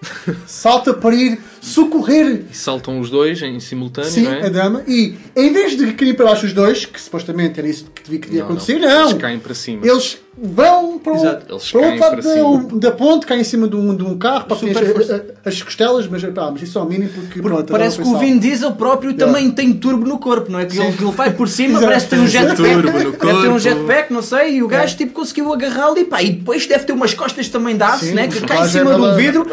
[0.46, 4.46] salta para ir socorrer E saltam os dois em simultâneo, sim, não é?
[4.46, 7.86] a dama e em vez de cair para baixo os dois, que supostamente era isso
[7.94, 8.88] que devia, que devia Não, acontecer, não.
[8.88, 9.08] não.
[9.10, 9.86] Eles caem para cima.
[9.86, 11.46] Eles vão para o, Exato.
[11.54, 13.94] Eles para o caem outro lado para da, da ponte, caem em cima de um,
[13.94, 14.96] de um carro, para Super
[15.44, 18.08] as, as costelas, mas, pá, mas isso é o mínimo porque, pronto, a Parece que
[18.08, 18.38] o Vin.
[18.38, 20.64] Diesel próprio também tem turbo no corpo, não é?
[20.66, 21.86] Que ele, ele vai por cima, Exato.
[21.86, 22.82] parece que tem um jetpack.
[23.24, 26.30] Deve ter um jetpack, não sei, e o gajo tipo conseguiu agarrá-lo e pá, e
[26.30, 28.26] depois deve ter umas costas também de aço, né?
[28.26, 29.46] Que cai em cima é do vidro.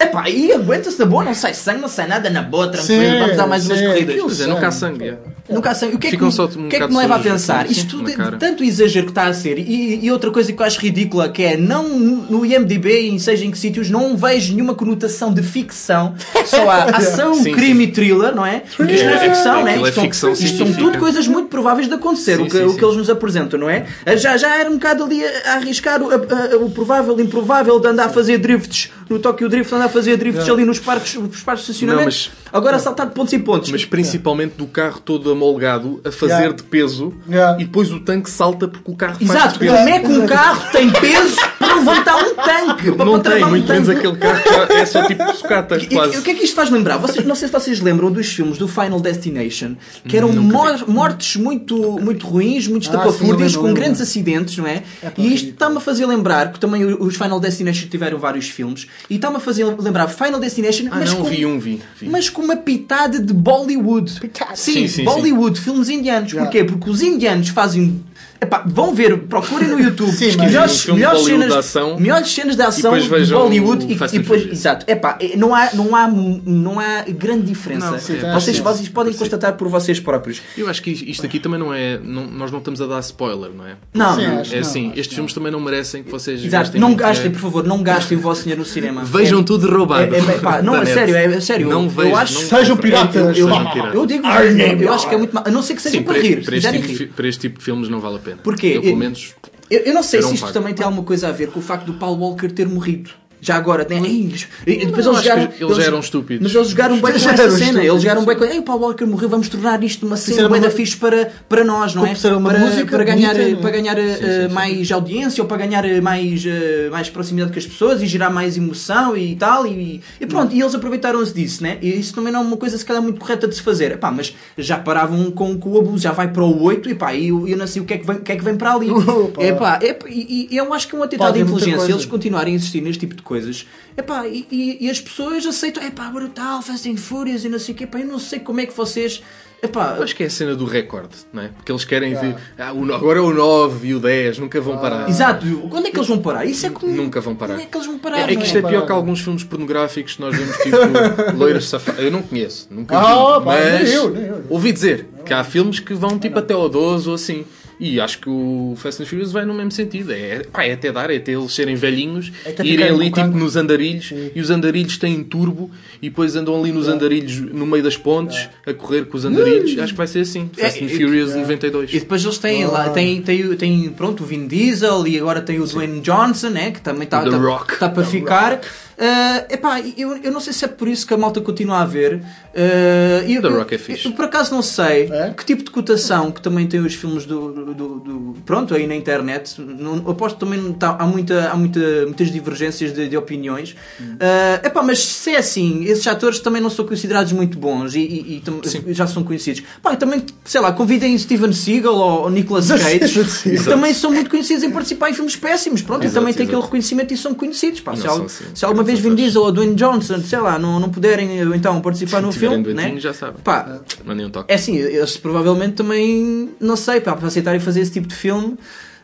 [0.00, 3.18] Epá, e aguenta-se na boa, não sai sangue, não sai nada na boa, tranquilo, Sim,
[3.18, 4.08] vamos dar mais umas sim, corridas.
[4.10, 5.18] aquilo Pois é, nunca há sangue.
[5.48, 5.54] É.
[5.54, 5.88] Nunca sei.
[5.94, 7.64] O que é que, um o que, é que me leva a pensar?
[7.64, 10.66] assim, Isto tudo, tanto exagero que está a ser, e, e outra coisa que eu
[10.66, 14.74] acho ridícula, que é, não no IMDB, em seja em que sítios, não vejo nenhuma
[14.74, 16.14] conotação de ficção,
[16.46, 18.62] só há ação, Sim, crime e thriller, não é?
[18.76, 19.74] Porque isto não é É, ficção, não é?
[19.74, 22.56] é Isto são- ficção isto são tudo coisas muito prováveis de acontecer, Sim, o, que,
[22.58, 22.76] sim, o sim.
[22.76, 23.86] que eles nos apresentam, não é?
[24.16, 27.78] Já, já era um bocado ali a, a arriscar o, a- a- o provável, improvável
[27.80, 31.14] de andar a fazer drifts no Tokyo Drift, andar a fazer drifts ali nos parques,
[31.14, 31.98] nos parques de estacionamento.
[32.00, 33.70] Não, mas- Agora a saltar de pontos em pontos.
[33.70, 36.56] Mas principalmente do carro todo amolgado a fazer Yeah.
[36.56, 37.60] de peso Yeah.
[37.60, 39.74] e depois o tanque salta porque o carro faz Exato, de peso.
[39.76, 42.90] como é que um carro tem peso para levantar um tanque?
[42.90, 43.98] Não tem, um muito menos tanque?
[44.06, 46.18] aquele carro que é só tipo sucatas E- e- quase.
[46.18, 46.98] o que é que isto faz lembrar?
[46.98, 49.74] Vocês, não sei se vocês lembram dos filmes do Final Destination,
[50.06, 54.82] que eram mor- mortes muito, muito ruins, muito Ah, lembro, com grandes acidentes, não é?
[55.16, 59.16] e isto está-me a fazer lembrar, que também os Final Destination tiveram vários filmes, e
[59.16, 61.80] está-me a fazer lembrar Final Destination, Ah, mas não, com, vi um, vi.
[61.98, 62.08] vi.
[62.08, 64.10] mas com uma pitada de Bollywood.
[64.10, 65.19] Sim, Sim, sim, Bollywood,
[65.60, 66.32] filmes indianos.
[66.32, 66.64] Porquê?
[66.64, 68.02] Porque os indianos fazem.
[68.42, 72.30] Epá, vão ver, procurem no YouTube Sim, mas melhores, um melhores cenas, de ação melhores
[72.32, 76.80] cenas de ação de Bollywood e, e depois, exato, epá, não há, não há, não
[76.80, 77.90] há grande diferença.
[77.90, 78.62] Não, sim, vocês, sim.
[78.62, 80.40] vocês podem constatar por vocês próprios.
[80.56, 81.98] Eu acho que isto aqui também não é.
[82.02, 83.76] não- nós não estamos a dar spoiler, não é?
[83.92, 84.30] Não, Sim, não.
[84.30, 87.30] É não, assim, acho estes filmes também não merecem que vocês Exato, gastem não gastem,
[87.30, 89.04] por favor, não gastem o vosso dinheiro no cinema.
[89.04, 90.14] Vejam É- tudo roubado.
[90.14, 91.68] É, é, não, é sério, é, é sério.
[91.68, 93.36] Não eu, vejam, eu acho não Sejam piratas.
[93.36, 93.48] Eu,
[93.92, 95.44] eu, digo, eu, acho que é muito mal.
[95.46, 96.40] A não ser que seja para rir.
[96.40, 98.29] tipo, para este tipo de filmes não vale a pena.
[98.36, 98.72] Porquê?
[98.74, 99.34] Eu, pelo menos.
[99.70, 101.86] Eu, eu não sei se isto também tem alguma coisa a ver com o facto
[101.86, 103.10] do Paul Walker ter morrido.
[103.40, 104.00] Já agora, né?
[104.06, 105.48] Ei, e depois eles jogaram.
[105.58, 106.42] eles eram estúpidos.
[106.42, 107.82] Mas eles jogaram bem com eram cena.
[107.82, 108.44] Eles jogaram bem com.
[108.44, 111.32] Ei, o Paul Walker morreu, vamos tornar isto uma cena bem da uma- fixe para,
[111.48, 112.14] para nós, não é?
[112.36, 113.60] Uma para, música para ganhar, bonita, é?
[113.60, 117.66] para ganhar eh, mais audiência ou para ganhar eh, mais, eh, mais proximidade com as
[117.66, 119.66] pessoas e gerar mais emoção e tal.
[119.66, 121.78] E, e pronto, e eles aproveitaram-se disso, né?
[121.80, 123.92] E isso também não é uma coisa se calhar muito correta de se fazer.
[123.92, 127.14] Epá, mas já paravam com, com o abuso, já vai para o 8 e pá,
[127.14, 128.74] e eu, eu não sei o que é que vem, que é que vem para
[128.74, 128.88] ali.
[129.40, 132.56] Epá, epá, e, e eu acho que é um atentado de inteligência eles continuarem a
[132.56, 133.64] insistir neste tipo de coisas.
[133.96, 137.78] Epá, e, e, e as pessoas aceitam, epá, brutal, and Furious e não sei o
[137.78, 137.84] quê.
[137.84, 139.22] Epá, eu não sei como é que vocês.
[139.62, 141.48] Epá, Eu acho que é a cena do recorde, não é?
[141.48, 142.34] Porque eles querem ver.
[142.58, 145.08] Ah, o agora é o 9 e o 10, nunca vão parar.
[145.08, 146.44] exato, quando é que eles vão parar?
[146.44, 146.92] Isso é como.
[146.92, 147.54] Nunca vão parar.
[147.54, 148.18] Como é que eles vão parar?
[148.18, 150.76] É, é que isto é pior que alguns filmes pornográficos que nós vemos, tipo
[151.38, 152.02] loiras safadas.
[152.02, 153.04] Eu não conheço, nunca vi.
[153.06, 154.44] Ah, mas nem eu, nem eu.
[154.48, 157.44] ouvi dizer que há filmes que vão tipo até ao 12 ou assim.
[157.80, 160.12] E acho que o Fast and Furious vai no mesmo sentido.
[160.12, 163.22] É, pá, é até dar, é até eles serem velhinhos É e irem ali com
[163.24, 165.70] tipo nos andarilhos e os andarilhos têm turbo
[166.02, 169.78] e depois andam ali nos andarilhos no meio das pontes a correr com os andarilhos.
[169.78, 170.50] Acho que vai ser assim.
[170.54, 171.90] Fast É, and e- Furious 92.
[171.94, 175.58] E depois eles têm lá, tem, tem, tem pronto, o Vin Diesel e agora tem
[175.58, 177.78] o Dwayne Johnson, né, que também está The tá, Rock.
[177.78, 178.60] tá para ficar.
[179.02, 181.86] Ah, epá, eu, eu não sei se é por isso que a malta continua a
[181.86, 182.22] ver.
[182.54, 184.04] Ah, eu, The eu- Rock é fixe.
[184.06, 185.32] Eu, por acaso não sei É?
[185.34, 188.94] que tipo de cotação que também tem os filmes do, do- do- pronto aí na
[188.94, 189.60] internet.
[189.60, 193.74] Não, aposto que também tá- há, muita, há muita, muitas divergências de, de opiniões.
[194.20, 198.00] Ah, epá, mas se é assim, esses atores também não são considerados muito bons e,
[198.00, 198.42] e-
[198.86, 199.62] e já são conhecidos.
[199.82, 204.28] Pá, também, sei lá, convidem Steven Seagal ou, ou Nicolas Cage, que também são muito
[204.28, 205.80] conhecidos em participar em filmes péssimos.
[205.80, 206.56] Pronto, e Exato, também têm exato.
[206.56, 207.80] aquele reconhecimento e são conhecidos.
[207.80, 208.44] Pá, se, Não assim.
[208.54, 211.80] se alguma vez Vin Diesel ou Dwayne Johnson, sei lá, não, não puderem eh, então
[211.80, 212.94] participar no filme, né?
[212.98, 213.40] já sabem.
[213.42, 214.52] Pá, Mandem um toque.
[214.52, 218.56] é assim, eles provavelmente também, não sei, pá, para aceitarem fazer esse tipo de filme,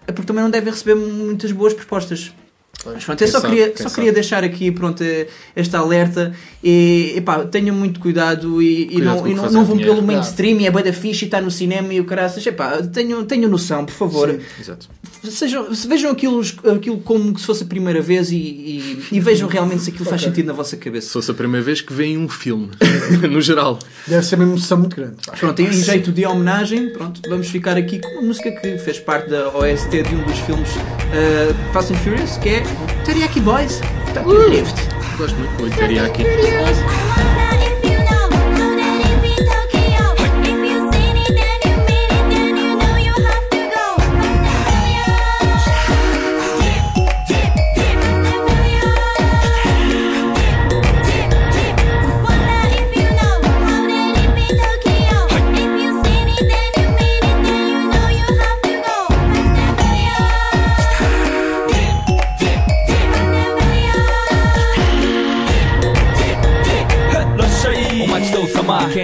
[0.06, 2.32] é porque também não devem receber muitas boas propostas.
[2.94, 3.94] Mas pronto, eu só, sabe, queria, só sabe.
[3.94, 5.02] queria deixar aqui pronto,
[5.54, 9.64] esta alerta e, e pá, tenham muito cuidado e, e Cuidado e não, fazem não
[9.64, 9.94] vão dinheiro.
[9.96, 12.46] pelo mainstream e é da fixe e está no cinema e o caraças.
[12.46, 14.38] Epá, tenham, tenham noção, por favor.
[14.60, 14.88] Exato.
[15.24, 16.40] Sejam, vejam aquilo,
[16.74, 20.22] aquilo como se fosse a primeira vez e, e- e vejam realmente se aquilo faz
[20.22, 21.10] sentido na vossa Se cabeça.
[21.10, 22.70] fosse a primeira vez que veem um filme,
[23.28, 23.78] no geral.
[24.06, 25.16] Deve ser uma emoção muito grande.
[25.40, 29.30] Pronto, em jeito de homenagem, pronto, vamos ficar aqui com uma música que fez parte
[29.30, 32.62] da OST de um dos filmes uh, Fast and Furious, que é
[33.04, 33.80] Teriyaki Boys,
[34.14, 34.76] Tokyo Drift.
[35.18, 36.24] Gosto muito muito de teriyaki.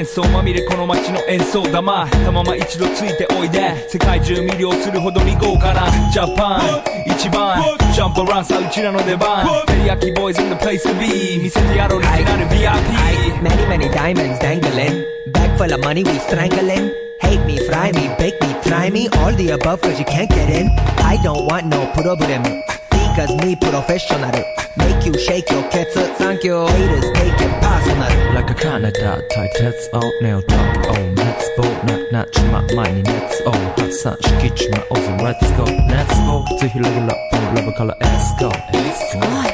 [0.03, 7.62] 喧騒まみれこの街の演奏玉たまま一度ついておいで世界中魅了するほどに豪華なジャパン一番
[7.95, 15.05] ジャンプアランさうちらの出番テリヤキボーイズ in the place to be 見せてやろうオリジナル VIP Many, many diamonds dangling.
[15.33, 16.93] Bag full of money, we strangling.
[17.21, 19.09] Hate me, fry me, bake me, try me.
[19.19, 20.69] All the above, cause you can't get in.
[20.99, 22.62] I don't want no problem.
[23.12, 24.32] Because me professional.
[24.78, 25.96] Make you shake your cats.
[26.17, 26.65] Thank you.
[26.65, 28.34] Haters take it personal.
[28.34, 31.63] Like a Canada 対鉄をネオタクを熱望
[32.12, 38.50] ななちま前に熱を発散しきちまおず Let's go 熱望ぜひレギュラーラブから Let's go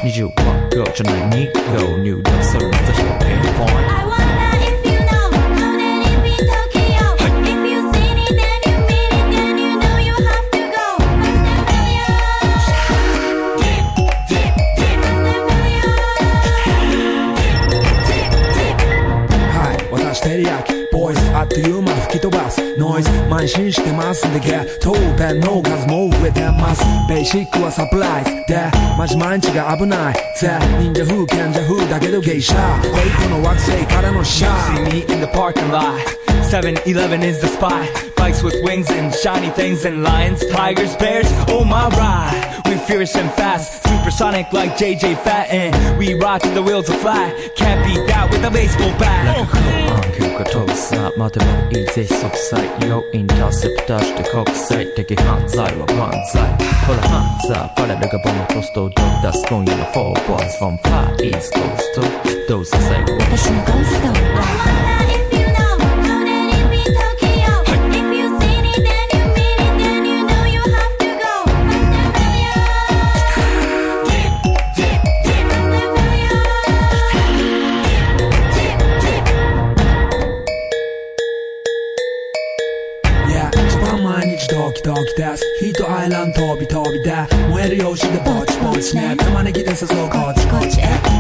[0.04, 4.57] 20万 go じゃない2 go 入力するぜひ pinpoint Hi
[22.31, 26.81] to Noise, man, shinsh the mass the To ben no gas move with them mass.
[27.09, 32.23] Basic was supplies There, much man, chiga abunai There, ninja who, kanja who, da gedo
[32.23, 32.81] geisha.
[32.95, 36.01] Wait, kono walk kara no sha See me in the parking lot.
[36.49, 37.88] 7-Eleven is the spot.
[38.17, 42.62] Bikes with wings and shiny things And lions, tigers, bears, oh my ride.
[42.67, 43.83] We fierce and fast.
[43.83, 45.99] Supersonic like JJ Fat.
[45.99, 47.51] We rock the wheels of fly.
[47.57, 49.88] Can't beat that with a baseball bat.
[50.38, 56.42] が遠さ待てもいいぜ即歳よインターセプターして国際的犯罪は犯罪
[56.87, 58.96] ほらハンザーパレルがボムトストを出
[59.33, 64.01] す今夜の4 boys from far east coast どうせ最後私のゴース
[65.03, 65.08] ト
[85.19, 89.75] دست هی تو عالم تابی تابی ده مهر یاشید باچ باچ نه به من گیدن
[89.75, 90.79] سزا کاچ کاچ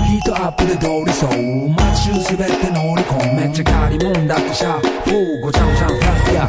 [0.08, 4.54] هی تو اپ بوده داری سو مچیو سبت نوری کن من چه کاری مونده تو
[4.54, 6.48] شب فو گوچم شم فست یا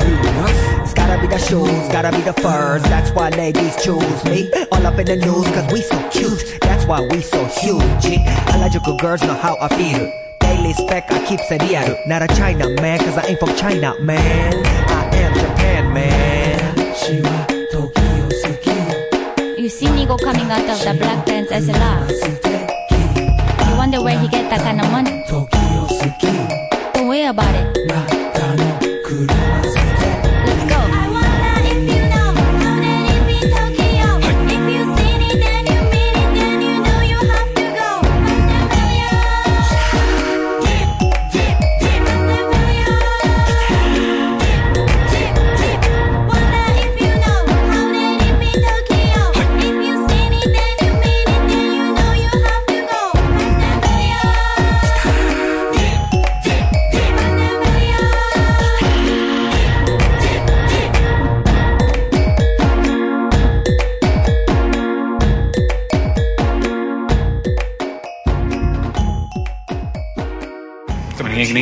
[0.84, 2.84] It's gotta be the shoes, gotta be the furs.
[2.94, 4.40] That's why ladies choose me.
[4.72, 6.42] All up in the news, cause we so cute.
[6.68, 8.06] That's why we so huge.
[8.52, 10.04] I like you girls know how I feel.
[10.46, 13.90] Daily spec, I keep say real Not a China man, cause I ain't from China
[14.10, 14.99] man.
[17.10, 17.15] You
[19.67, 22.08] see Nigo coming out of the black pants as a laugh.
[23.67, 25.26] You wonder where he get that kind of money.
[26.93, 27.80] Don't worry about it.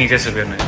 [0.08, 0.67] Também ninguém,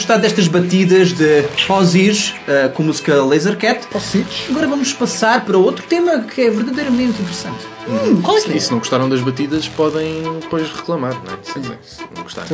[0.00, 3.86] gostado destas batidas de Ozzy's uh, com a música Laser Cat.
[4.48, 7.66] Agora vamos passar para outro tema que é verdadeiramente interessante.
[7.86, 8.56] Hum, qual é que é?
[8.56, 11.36] E se não gostaram das batidas, podem depois reclamar, não é?
[11.42, 11.52] Se,
[11.96, 12.48] se não gostaram.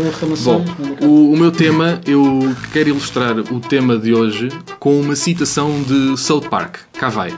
[0.45, 0.65] Bom,
[1.07, 4.49] o, o meu tema, eu quero ilustrar o tema de hoje
[4.81, 6.79] com uma citação de South Park.
[6.95, 7.33] Cá vai.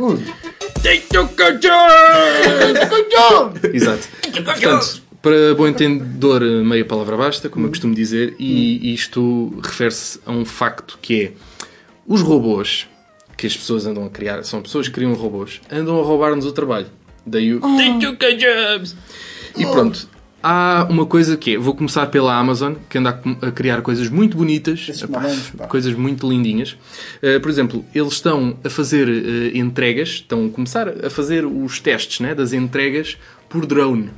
[3.74, 4.08] Exato.
[4.80, 10.32] Portanto, para bom entendedor, meia palavra basta, como eu costumo dizer, e isto refere-se a
[10.32, 11.32] um facto que é
[12.06, 12.88] os robôs
[13.36, 16.52] que as pessoas andam a criar, são pessoas que criam robôs, andam a roubar-nos o
[16.52, 16.86] trabalho.
[17.26, 17.60] Daí o
[18.38, 18.96] jobs.
[19.54, 20.08] E pronto,
[20.42, 24.34] há uma coisa que é, vou começar pela Amazon, que anda a, criar coisas muito
[24.34, 25.66] bonitas, epá, momentos, pá.
[25.66, 26.74] coisas muito lindinhas.
[27.22, 31.80] Uh, por exemplo, eles estão a fazer uh, entregas, estão a começar a fazer os
[31.80, 34.10] testes né, das entregas por drone.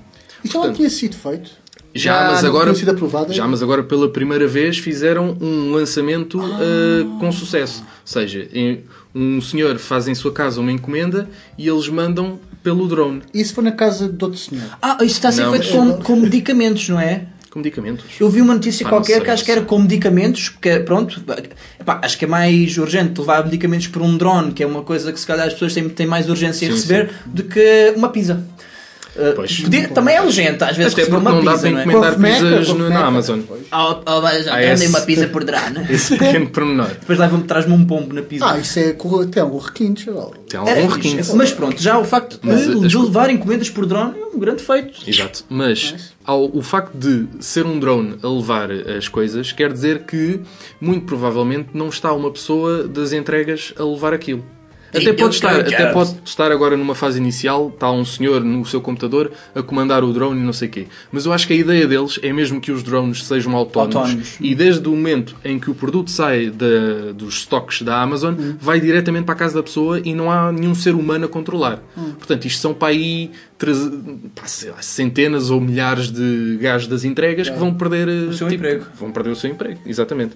[0.44, 1.50] Isto já não tinha sido feito.
[1.92, 3.32] Já, mas não agora, sido aprovado.
[3.32, 7.80] já, mas agora pela primeira vez fizeram um lançamento uh, com sucesso.
[7.82, 11.28] Ou seja, em- um senhor faz em sua casa uma encomenda
[11.58, 13.22] e eles mandam pelo drone.
[13.34, 14.62] Isso foi na casa de outro senhor.
[14.80, 17.24] Ah, isso está a ser Não, feito mas- com, com medicamentos, não é?
[17.50, 18.04] Com medicamentos.
[18.20, 20.78] Eu vi uma notícia Ah, qualquer sei, que acho que era com medicamentos, que é,
[20.78, 21.20] pronto,
[21.80, 25.12] epá, acho que é mais urgente levar medicamentos por um drone, que é uma coisa
[25.12, 28.10] que se calhar as pessoas têm, têm mais urgência em Sim, receber, do que uma
[28.10, 28.44] pizza.
[29.16, 29.60] Uh, Pois.
[29.60, 31.82] podia- também é urgente, às vezes, Até porque uma não dá pizza, para não é?
[31.82, 33.04] encomendar Couve meca, pizzas no- na.
[33.06, 33.40] Amazon.
[33.72, 35.84] Oh, oh, mas Ah, esse- uma pizza por drone.
[35.90, 36.88] Esse pequeno pormenor.
[36.88, 38.46] Depois leva-me, traz-me um pombo na pizza.
[38.48, 38.94] Ah, isso é
[39.32, 40.32] tem algum requinte, chaval.
[40.48, 41.28] Tem algum requinte.
[41.34, 44.38] Mas pronto, já o facto de, Mas, de as- levar encomendas por drone é um
[44.38, 45.00] grande feito.
[45.06, 45.44] Exato.
[45.48, 50.40] Mas ao, o facto de ser um drone a levar as coisas quer dizer que,
[50.80, 54.44] muito provavelmente, não está uma pessoa das entregas a levar aquilo.
[54.90, 58.80] Até pode, estar, até pode estar agora numa fase inicial, está um senhor no seu
[58.80, 60.86] computador a comandar o drone e não sei o quê.
[61.12, 63.96] Mas eu acho que a ideia deles é mesmo que os drones sejam autónomos.
[63.96, 64.34] Autónomos.
[64.40, 68.80] E desde o momento em que o produto sai da- dos estoques da Amazon, vai
[68.80, 71.80] diretamente para a casa da pessoa e não há nenhum ser humano a controlar.
[72.18, 73.90] Portanto, isto são para aí treze-
[74.34, 74.42] pá,
[74.74, 78.86] lá, centenas ou milhares de gajos das entregas que vão perder o seu emprego.
[78.98, 80.34] Vão perder o seu emprego, exatamente.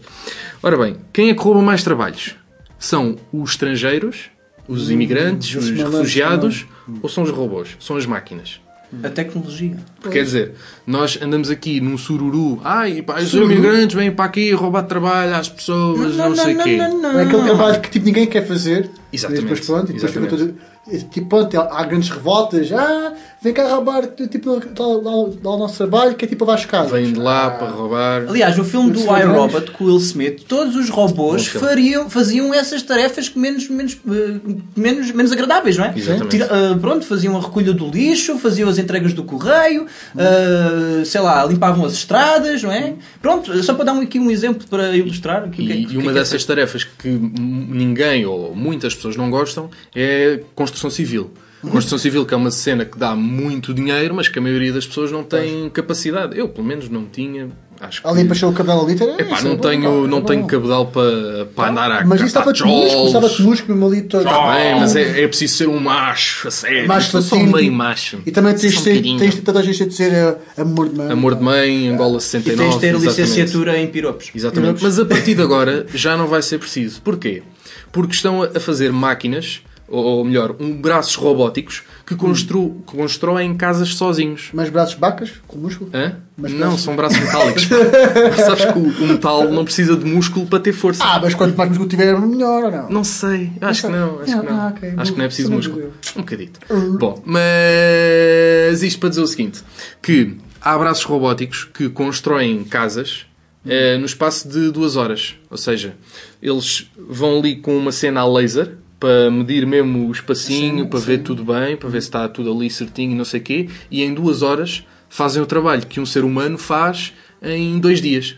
[0.63, 2.37] Ora bem, quem é que rouba mais trabalhos?
[2.79, 4.25] São os estrangeiros,
[4.69, 6.67] os imigrantes, os refugiados
[7.03, 7.77] ou são os robôs?
[7.81, 8.61] São as máquinas?
[9.03, 9.77] A tecnologia.
[10.01, 10.53] Porque, quer dizer,
[10.87, 15.49] nós andamos aqui num sururu, ai, pá, os imigrantes vêm para aqui roubar trabalho às
[15.49, 16.79] pessoas, não, sei o quê.
[16.79, 18.89] É aquele trabalho que tipo, ninguém quer fazer.
[19.13, 19.41] Exatamente.
[19.41, 20.37] E depois, pronto, e depois Exatamente.
[20.37, 20.75] todo-
[21.11, 22.71] Tipo, pronto, há grandes revoltas.
[22.71, 26.65] Ah, vem cá roubar tipo, lá, lá, lá o nosso trabalho, que é tipo abaixo
[26.65, 26.91] de casa.
[26.97, 28.25] Vêm de lá para roubar.
[28.29, 33.29] Aliás, no filme do iRobot com Will Smith, todos os robôs fariam, faziam essas tarefas
[33.29, 34.41] que menos, menos, eh,
[34.75, 35.93] menos, menos agradáveis, não é?
[35.97, 36.31] Exatamente.
[36.31, 39.87] Tira- ah, pronto, faziam a recolha do lixo, faziam as entregas do correio,
[40.17, 42.95] ah, sei lá, limpavam as estradas, não é?
[43.21, 45.45] Pronto, só para dar aqui um exemplo para ilustrar.
[45.47, 47.09] o que é que- E, o que e é uma que é dessas tarefas que
[47.09, 51.31] ninguém ou muitas pessoas não gostam é construção civil.
[51.71, 54.87] Construção civil que é uma cena que dá muito dinheiro, mas que a maioria das
[54.87, 56.39] pessoas não tem capacidade.
[56.39, 57.49] Eu, pelo menos, não tinha.
[57.81, 58.09] Acho que...
[58.09, 58.95] Ali para o cabelo ali.
[58.95, 60.47] tá- Epá, isso é não bom, tenho, pá, não é tenho bom.
[60.47, 63.07] cabedal para, para andar a Mas isso catar estava-te músculo, jolos.
[63.09, 64.21] estava-te músculo mesmo ali todo.
[64.25, 66.87] Está bem, mas é, é preciso ser um macho, a sério.
[66.89, 67.57] Macho Eu sou latino.
[67.57, 68.19] meio macho.
[68.25, 69.19] E também tens de um ser, bocadinho.
[69.19, 71.11] tens de toda a gente a dizer eh, amor de mãe.
[71.13, 72.57] Amor de mãe, Angola E 69.
[72.57, 73.21] tens de ter exatamente.
[73.21, 74.31] licenciatura em piropos.
[74.35, 74.83] Exatamente.
[74.83, 77.03] Mas a partir de agora já não vai ser preciso.
[77.03, 77.43] Porquê?
[77.91, 83.95] Porque estão a fazer máquinas, ou melhor, um, braços robóticos que, constru, que constroem casas
[83.95, 84.49] sozinhos.
[84.53, 85.91] Mas braços bacas, com músculo.
[85.93, 86.17] Hã?
[86.37, 87.69] Mas não, braços- são braços metálicos.
[88.45, 91.05] Sabes que o, o metal não precisa de músculo para ter força.
[91.05, 92.89] Ah, mas quanto mais músculo tiver, melhor ou não?
[92.91, 94.61] Não sei, acho que não, acho que não.
[94.61, 94.95] Ah, ok.
[94.97, 95.93] Acho que não é preciso Não músculo.
[96.17, 96.61] Um bocadito.
[96.73, 96.97] Uhum.
[96.97, 99.63] Bom, mas isto para dizer o seguinte:
[100.03, 103.27] que há braços robóticos que constroem casas
[103.67, 105.37] eh, no espaço de duas horas.
[105.51, 105.95] Ou seja,
[106.43, 111.19] eles vão ali com uma cena a laser para medir mesmo o espacinho, para ver
[111.19, 114.03] tudo bem, para ver se está tudo ali certinho e não sei o quê, e
[114.03, 118.35] em duas horas fazem o trabalho que um ser humano faz em dois dias.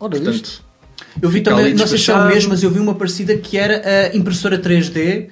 [0.00, 0.64] Ora, Portanto, isto.
[1.20, 3.56] Eu vi também, não sei se é o mesmo, mas eu vi uma parecida que
[3.58, 5.26] era a impressora 3D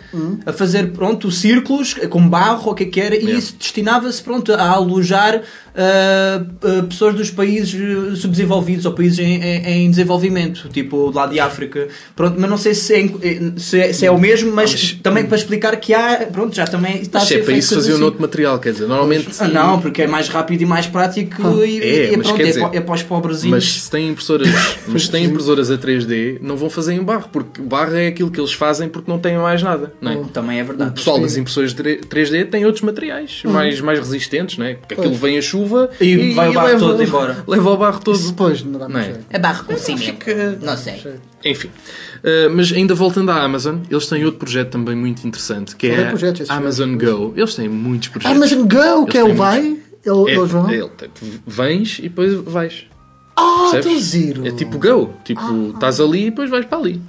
[0.45, 3.39] a fazer, pronto, círculos com barro, ou o que é que era, e Yeah.
[3.39, 5.43] isso destinava-se, pronto, a alojar
[5.79, 11.27] ah, ah, pessoas dos países eh, subdesenvolvidos ou países em, em- em desenvolvimento, tipo lá
[11.27, 11.89] de África.
[12.15, 13.09] Pronto, mas não sei se é,
[13.59, 17.03] se é, se é o mesmo, mas, também para explicar que há, pronto, já também
[17.03, 18.01] está mas a ser é para isso faziam assim.
[18.03, 19.29] noutro material, quer dizer, normalmente.
[19.39, 22.45] Ah, não, porque é mais rápido e mais prático e, É, e mas pronto, é,
[22.45, 23.51] dizer, pa- é para os pobrezinhos.
[23.57, 24.49] Mas se tem impressoras,
[24.89, 28.09] mas se tem impressoras a fazer 3D não vão fazer em barro, porque barro é
[28.09, 29.93] aquilo que eles fazem porque não têm mais nada.
[30.01, 30.25] Não é?
[30.33, 30.91] Também é verdade.
[30.91, 34.75] O pessoal das impressões de 3D tem outros materiais mais, mais resistentes, não é?
[34.75, 37.45] Porque aquilo vem a chuva E vai o barro leva, todo embora.
[37.47, 38.19] Leva o barro todo.
[38.19, 39.15] Depois, não dá Não é?
[39.31, 40.27] É barro com cimento.
[40.63, 41.03] Não sei.
[41.45, 41.69] Enfim.
[41.69, 46.01] Uh, mas ainda voltando à Amazon, eles têm outro projeto também muito interessante, que é
[46.01, 47.33] é o projeto, Amazon Go.
[47.37, 48.37] Eles têm muitos projetos.
[48.37, 49.85] Amazon Go, que é Eles o vai, muitos.
[50.05, 50.71] ele- É, eles vão.
[50.71, 50.91] é, ele
[51.47, 52.87] vens e depois vais.
[53.39, 53.85] Ah, Percebes?
[53.87, 54.47] tão giro.
[54.47, 55.13] É tipo Go.
[55.25, 57.01] Tipo, estás ali e depois vais para ali.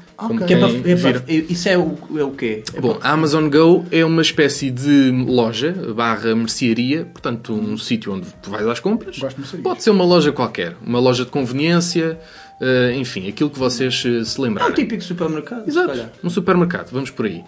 [0.45, 2.63] Que é para- é para- isso é o, é o quê?
[2.73, 8.13] É Bom, a Amazon Go é uma espécie de loja barra mercearia, portanto, um sítio
[8.13, 9.19] onde tu vais às compras.
[9.61, 12.19] Pode ser uma loja qualquer, uma loja de conveniência,
[12.59, 14.73] eh, enfim, aquilo que vocês eh, se É um lembrarem.
[14.73, 15.67] típico supermercado.
[15.67, 17.43] Exato, um supermercado, vamos por aí.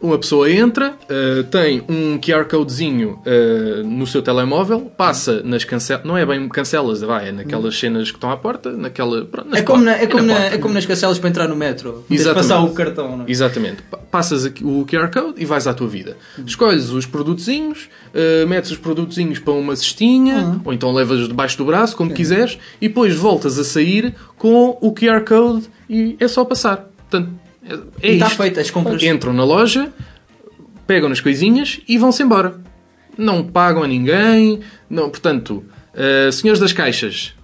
[0.00, 3.18] Uma pessoa entra, eh, tem um QR Codezinho
[3.84, 8.16] no seu telemóvel, passa nas cancelas, não é bem cancelas, vai, é naquelas cenas que
[8.16, 9.24] estão à porta, naquela.
[9.24, 10.54] pronto, É como, na- é, como na- porta.
[10.54, 12.04] é como nas cancelas para entrar no metro.
[12.10, 12.48] Exatamente.
[12.48, 13.30] passar o cartão, não é?
[13.30, 13.82] Exatamente.
[13.82, 16.16] Pa- Passas o QR Code e vais à tua vida.
[16.44, 17.88] Escolhes os produtozinhos,
[18.48, 22.88] metes os produtozinhos para uma cestinha, ou então levas debaixo do braço, como quiseres, e
[22.88, 26.88] depois voltas a sair com o QR Code e é só passar.
[27.08, 27.30] Portanto,
[28.02, 29.02] é, é está feito, as compras.
[29.02, 29.92] Entram na loja,
[30.86, 32.54] pegam nas coisinhas e vão-se embora.
[33.16, 34.60] Não pagam a ninguém.
[34.88, 37.34] Não, portanto, eh, senhores das caixas,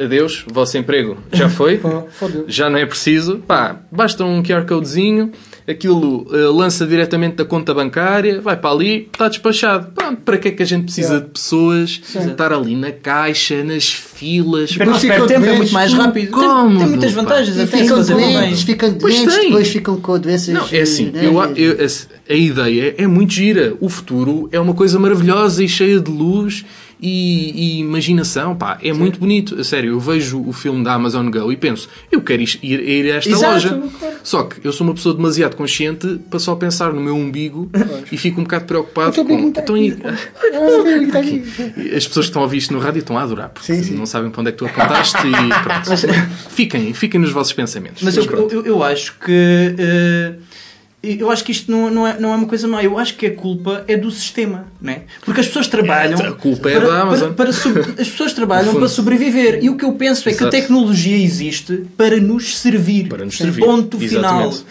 [0.00, 1.80] adeus, vosso emprego já foi.
[2.46, 3.38] Já não é preciso.
[3.38, 5.32] Pá, basta um QR Codezinho,
[5.66, 9.92] aquilo eh, lança diretamente da conta bancária, vai para ali, está despachado.
[9.92, 13.88] Pronto, para que é que a gente precisa de pessoas estar ali na caixa, nas
[13.88, 14.76] filas?
[14.76, 16.24] Porque perde tempo, é muito mais rápido.
[16.24, 17.22] Tem- Cómodo, tem muitas pá.
[17.22, 19.44] vantagens, até ficam doentes, ficam doentes, tem.
[19.46, 20.54] depois ficam com doenças.
[20.54, 21.24] Não, é assim, né?
[21.26, 23.74] eu, eu- a, a ideia é muito gira.
[23.80, 26.64] O futuro é uma coisa maravilhosa e cheia de luz
[27.06, 28.56] e, e imaginação.
[28.56, 29.60] Pá, é muito bonito.
[29.60, 33.12] A sério, eu vejo o filme da Amazon Go e penso, eu quero ir, ir
[33.12, 33.82] a esta Exato, loja.
[34.22, 37.70] Só que eu sou uma pessoa demasiado consciente para só pensar no meu umbigo
[38.10, 39.20] e fico um bocado preocupado com.
[39.22, 39.74] umbigo está Então,
[41.20, 41.44] aqui.
[41.76, 44.06] e- as pessoas que estão a ouvir isto no rádio estão a adorar, porque não
[44.06, 45.30] sabem para onde é que tu apontaste e
[45.62, 46.50] pronto.
[46.50, 48.02] fiquem, fiquem nos vossos pensamentos.
[48.02, 49.74] Mas eu, eu, eu acho que.
[49.78, 50.34] eh,
[51.20, 52.82] eu acho que isto não, não, é, não é uma coisa má.
[52.82, 55.02] Eu acho que a culpa é do sistema, não é?
[55.24, 56.18] Porque as pessoas trabalham.
[56.18, 57.32] A culpa é para, da Amazon.
[57.32, 59.58] para- para sob- as pessoas trabalham para sobreviver.
[59.62, 60.50] E o que eu penso é que a Exato.
[60.50, 63.08] tecnologia existe para nos servir.
[63.08, 63.64] Para nos servir.
[63.64, 64.48] Ponto final.
[64.48, 64.64] Exatamente.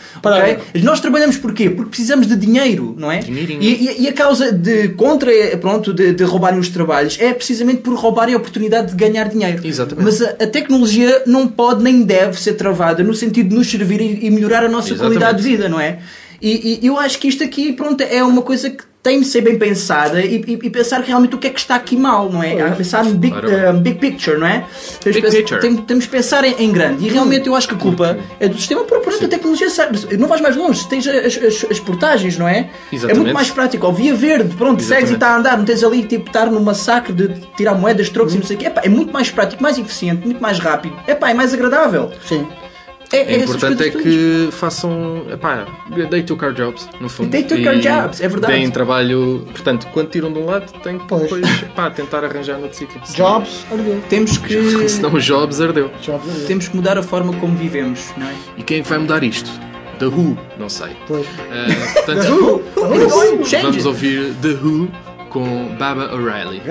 [0.71, 0.81] ok?
[0.83, 1.69] Nós trabalhamos porquê?
[1.69, 3.19] Porque precisamos de dinheiro, não é?
[3.19, 3.61] Dinheirinho.
[3.61, 7.81] E, e- e a causa de contra pronto, de, de roubarem os trabalhos é precisamente
[7.81, 9.61] por roubarem a oportunidade de ganhar dinheiro.
[9.65, 10.03] Exatamente.
[10.05, 14.01] Mas a, a tecnologia não pode nem deve ser travada no sentido de nos servir
[14.01, 15.19] e, e melhorar a nossa Exatamente.
[15.19, 15.99] qualidade de vida, não é?
[16.43, 19.41] E, e eu acho que isto aqui, pronto, é uma coisa que tem de ser
[19.41, 22.41] bem pensada e, e- e pensar realmente o que é que está aqui mal, não
[22.41, 22.71] é?
[22.71, 24.65] Pensar no big, eh, big picture, não é?
[25.01, 25.59] Temos, Big de pensar- picture.
[25.61, 28.47] tem- temos de pensar em, em grande e realmente eu acho que a culpa é
[28.47, 29.67] do sistema, por pronto, a tecnologia.
[30.17, 32.59] Não vais mais longe, tens as, as, as portagens, não é?
[32.59, 33.19] É Exatamente.
[33.19, 33.87] muito mais prático.
[33.87, 35.13] Ó, via verde, pronto, segues e Exatamente.
[35.15, 37.27] está a andar, não tens ali tipo estar no massacre de
[37.57, 38.67] tirar moedas, trocos e não sei o quê.
[38.67, 40.95] Epá, é muito mais prático, mais eficiente, muito mais rápido.
[41.07, 42.09] Epá, é mais agradável.
[42.25, 42.47] Sim.
[43.13, 45.67] É essas importante é que façam epá,
[46.09, 47.29] day to car jobs, no fundo.
[47.29, 48.53] Day to car E jobs, é verdade.
[48.53, 52.77] Deem trabalho, portanto, quando tiram de um lado, têm que depois epá, tentar arranjar noutro
[52.77, 52.99] sítio.
[53.13, 54.01] Jobs, ardeu.
[54.09, 54.89] Temos que.
[54.89, 55.91] Senão os jobs ardeu.
[56.01, 56.47] Jobs, ardeu.
[56.47, 58.33] Temos que mudar a forma como vivemos, não é?
[58.57, 59.49] E quem é que vai mudar isto?
[59.99, 60.37] The Who?
[60.57, 60.89] Não sei.
[61.07, 61.27] Pois.
[61.51, 63.43] Eh, portanto, The Who?
[63.61, 64.89] Vamos ouvir The Who
[65.29, 66.61] com Baba O'Reilly.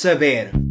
[0.00, 0.69] Saber.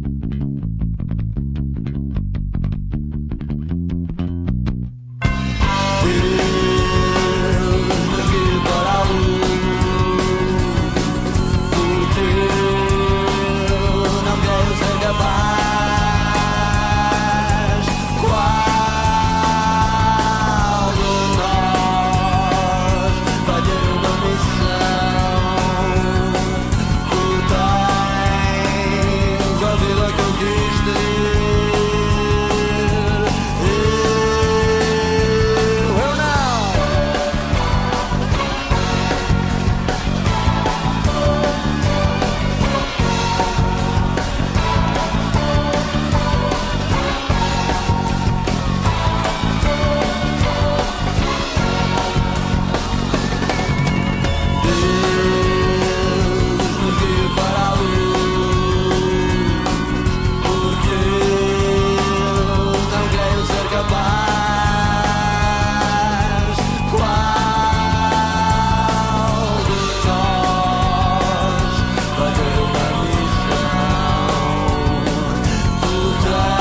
[76.22, 76.59] die.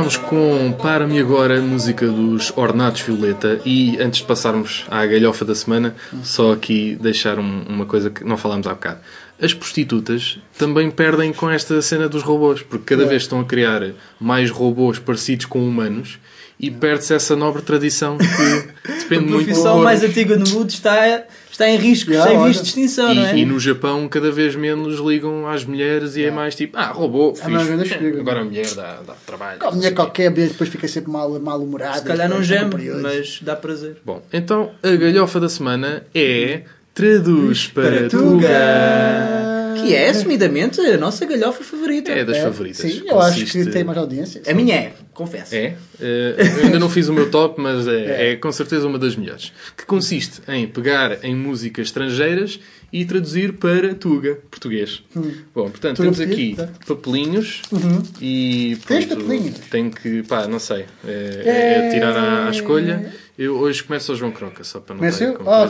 [0.00, 3.60] Ficámos com Para-me Agora, música dos Ornatos Violeta.
[3.66, 8.24] E antes de passarmos à galhofa da semana, só aqui deixar um- uma coisa que
[8.24, 9.00] não falámos há bocado.
[9.42, 13.08] As prostitutas também perdem com esta cena dos robôs, porque cada É.
[13.08, 16.18] vez estão a criar mais robôs parecidos com humanos
[16.60, 18.26] e perde-se essa nobre tradição que
[19.00, 22.44] depende A muito profissão do mais antiga do mundo está, está em risco, está em
[22.44, 23.38] visto de extinção, e, não é?
[23.38, 27.34] e no Japão cada vez menos ligam às mulheres e é mais tipo, ah, robô,
[27.42, 27.88] É mais fixe.
[27.88, 28.20] chega.
[28.20, 29.58] agora a mulher dá, dá trabalho.
[29.64, 31.98] A mulher qualquer vez depois fica sempre mal, mal humorada.
[31.98, 33.96] Se calhar não geme, mas dá prazer.
[34.04, 38.20] Bom, então a galhofa da semana é Traduz para, Para Tuga.
[38.20, 39.59] Tuga.
[39.74, 42.10] Que é, assumidamente, a nossa galhofa favorita.
[42.10, 42.78] É das É, favoritas.
[42.78, 44.42] Sim, eu acho que tem mais audiência.
[44.46, 45.54] A minha é, confesso.
[45.54, 45.76] É?
[46.00, 49.16] Eh, eu ainda não fiz o meu top, mas é, é com certeza uma das
[49.16, 49.52] melhores.
[49.76, 52.58] Que consiste em pegar em músicas estrangeiras
[52.92, 55.02] e traduzir para Tuga, português.
[55.16, 55.30] Hum.
[55.54, 58.02] Bom, portanto, Tuga temos aqui português, papelinhos Uhum.
[58.20, 58.78] e.
[58.86, 59.58] Tens papelinhos?
[59.70, 60.86] Tenho que, pá, não sei.
[61.06, 63.12] É, é tirar à, à escolha.
[63.38, 65.50] Eu hoje começo ao João Croca, só para não Começo estar eu?
[65.50, 65.66] Ah.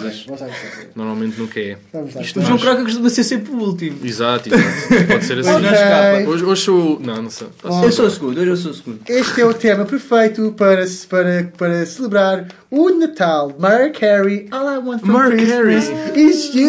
[0.96, 1.76] Normalmente nunca é.
[2.20, 3.96] Isto O João Croca costuma ser sempre o último.
[4.04, 5.06] Exato, exato.
[5.06, 5.50] Pode ser assim.
[5.66, 6.28] Escapa.
[6.28, 6.96] Hoje, hoje sou.
[6.96, 7.46] o- Não, não sei.
[7.62, 9.00] Posso- Eu sou o segundo, hoje eu sou o segundo.
[9.08, 13.54] Este é o tema perfeito para, para, para celebrar o Natal.
[13.56, 16.28] Mariah Carey, All I Want for Christmas Carey.
[16.28, 16.66] is You.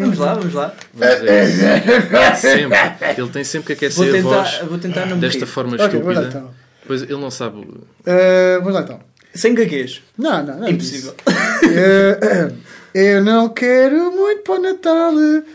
[0.00, 0.74] Vamos lá, vamos lá.
[0.92, 2.36] Vamos ver.
[2.36, 2.78] sempre.
[3.18, 5.46] Ele tem sempre que Vou aquecer a tentar, voz vou tentar desta rir.
[5.46, 6.28] forma Ok, vamos lá estúpida.
[6.38, 6.54] então.
[6.86, 7.58] Pois ele não sabe.
[7.60, 9.00] Uh, vamos lá então.
[9.34, 10.02] Sem gaguez.
[10.16, 10.66] Não, não, não.
[10.66, 11.14] é Impossível.
[11.26, 11.70] isso.
[11.70, 12.56] Uh,
[12.94, 15.12] eu não quero muito para o Natal,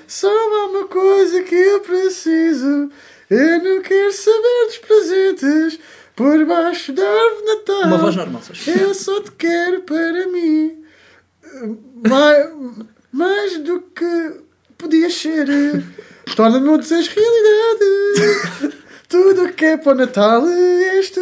[0.08, 2.90] só há uma coisa que eu preciso.
[3.30, 5.80] Eu não quero saber dos presentes
[6.16, 7.82] por baixo da árvore de Natal.
[7.88, 8.72] Uma voz normal, só.
[8.72, 10.79] Eu só te quero para mim.
[12.07, 12.49] Mais,
[13.12, 14.41] mais do que
[14.78, 15.47] podia ser.
[16.36, 18.78] Torna-me o desejo realidade.
[19.10, 21.20] Tudo o que é para o Natal és tu.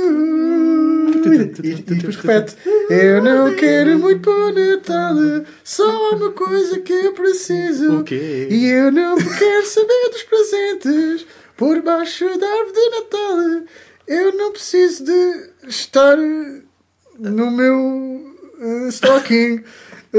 [1.64, 2.56] E, e depois repete:
[2.90, 5.16] Eu não quero muito para o Natal.
[5.64, 8.04] Só há uma coisa que eu preciso.
[8.12, 11.26] E eu não quero saber dos presentes
[11.56, 13.68] por baixo da árvore de Natal.
[14.08, 19.64] Eu não preciso de estar no meu uh, stocking.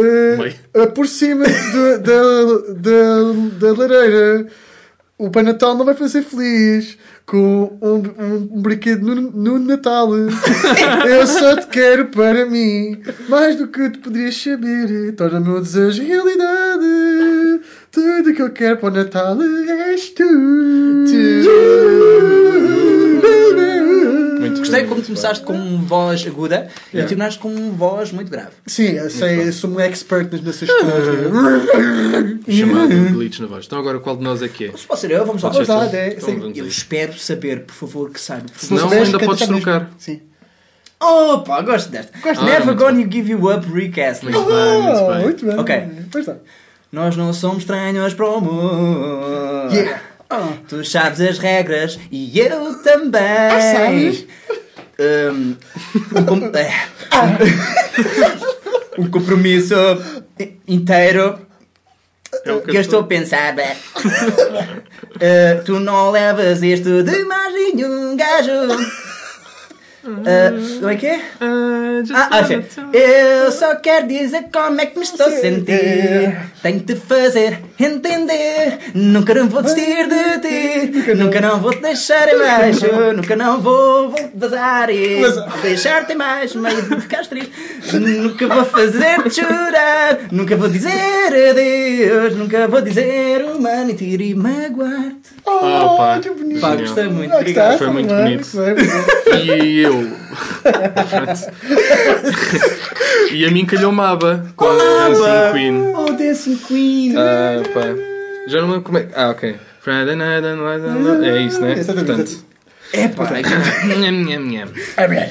[0.05, 1.97] Eh, eh, por cima da,
[2.75, 4.47] da, da lareira.
[5.19, 6.97] O Pai Natal não vai fazer feliz
[7.27, 10.11] com um, um, um brinquedo no, no Natal.
[11.07, 15.13] Eu só te quero para mim, mais do que tu poderias saber.
[15.17, 17.61] Torna o meu desejo realidade.
[17.91, 20.23] Tudo que eu quero para o Natal és tu.
[20.25, 22.18] Muito
[24.71, 27.09] Gostei como começaste com uma voz aguda e Yeah.
[27.09, 28.51] terminaste com uma voz muito grave.
[28.67, 31.25] Sim, eu sei, sou um expert nas- nessas coisas.
[32.49, 33.67] Chamado glitch na voz.
[33.67, 34.73] Então agora qual de nós é que é?
[34.77, 35.51] Se pode ser eu, vamos lá.
[35.51, 36.39] Vamos lá, é, Então sim.
[36.39, 38.47] vamos a Eu espero saber, por favor, que saiba.
[38.57, 39.91] Se não, ainda podes trocar.
[39.99, 40.21] Sim.
[41.01, 42.13] Opa, gosto desta.
[42.19, 42.43] Gosto.
[42.45, 44.33] Never Ah, muito gonna give you up, Rick Astley.
[44.35, 45.23] Muito bem, muito bem.
[45.23, 45.59] Muito bem.
[45.59, 45.89] Ok.
[46.11, 46.41] Pois está.
[46.91, 49.73] Nós não somos estranhos para o amor.
[49.73, 50.01] Yeah.
[50.69, 53.21] Tu sabes as regras e eu também.
[53.23, 54.27] Ah, sabes?
[55.01, 55.55] Um,
[56.19, 56.89] um, com- é.
[58.99, 59.77] um compromisso
[60.67, 61.39] inteiro
[62.45, 63.55] É o que eu estou a pensar.
[63.55, 68.51] Uh, tu não levas isto de mais nenhum gajo.
[70.09, 71.21] Uh, como é que é?
[71.41, 72.65] Ah, ah, sim.
[72.93, 76.37] Eu só quero dizer como é que me estou a sentir.
[76.63, 78.79] Tenho que te fazer entender.
[78.95, 81.15] Nunca não vou desistir de ti.
[81.15, 82.87] Nunca não vou te deixar em baixo.
[83.15, 85.21] Nunca não vou, vou vazar e
[85.63, 86.59] deixar-te em baixo.
[86.59, 87.53] Meio de ficar triste.
[87.93, 90.19] Nunca vou fazer-te chorar.
[90.33, 90.91] Nunca vou dizer
[91.51, 92.35] adeus.
[92.35, 95.39] Nunca vou dizer uma mentira e magoar-te.
[95.47, 96.19] Oh, pá.
[96.21, 96.61] que bonito.
[96.61, 97.33] Pá, gostei muito.
[97.35, 97.79] Ah?
[97.79, 98.49] Foi muito bonito.
[99.45, 99.98] E eu.
[103.33, 105.95] e a mim calhou-me aba com a Dancing Queen.
[105.95, 107.15] Oh, Dancing Queen.
[107.17, 107.81] Ah, pá.
[108.49, 109.09] Já não lembro como é.
[109.15, 109.57] Ah, ok.
[109.81, 111.73] Friday night and É isso, né?
[111.73, 112.07] Exatamente.
[112.07, 112.45] Portanto.
[112.93, 113.29] É pá.
[113.87, 114.69] Nham, nham, nham.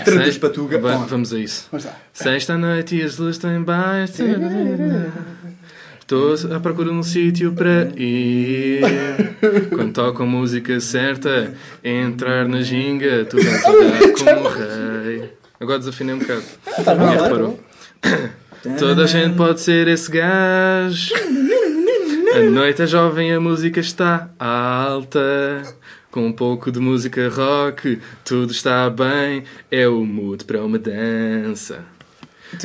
[0.06, 0.78] Trutas Sei- para tuga.
[0.80, 1.68] Va- Vamos a isso.
[2.14, 4.14] Sexta noite e as luzes estão em baixo.
[6.10, 8.80] Estou à procura de um sítio para ir.
[9.76, 11.54] Quando toco a música certa,
[11.84, 13.60] entrar na ginga, tu vais
[14.16, 15.34] ficar como um rei.
[15.60, 16.44] Agora desafinei um bocado.
[16.86, 17.60] Tá bom, Ninguém reparou.
[18.80, 21.14] Toda a gente pode ser esse gajo.
[22.34, 25.62] A noite é jovem, a música está alta.
[26.10, 29.44] Com um pouco de música rock, tudo está bem.
[29.70, 31.97] É o mood para uma dança.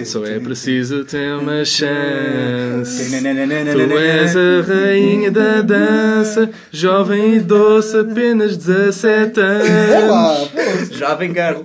[0.04, 3.10] Só é preciso ter uma chance.
[3.10, 10.90] Tu és a rainha da dança, jovem e doce, apenas 17 anos.
[10.96, 11.62] Jovem girl.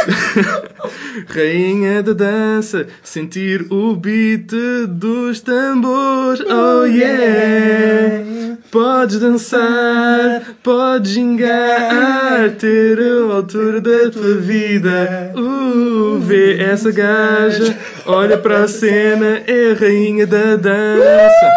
[1.28, 4.52] Rainha da dança, sentir o beat
[4.88, 8.30] dos tambores, oh yeah!
[8.70, 15.32] Podes dançar, podes gingar, ter a altura da tua vida.
[15.34, 15.89] Uh,
[16.30, 17.76] vê essa gaja,
[18.06, 21.50] olha para a cena, é a rainha da dança.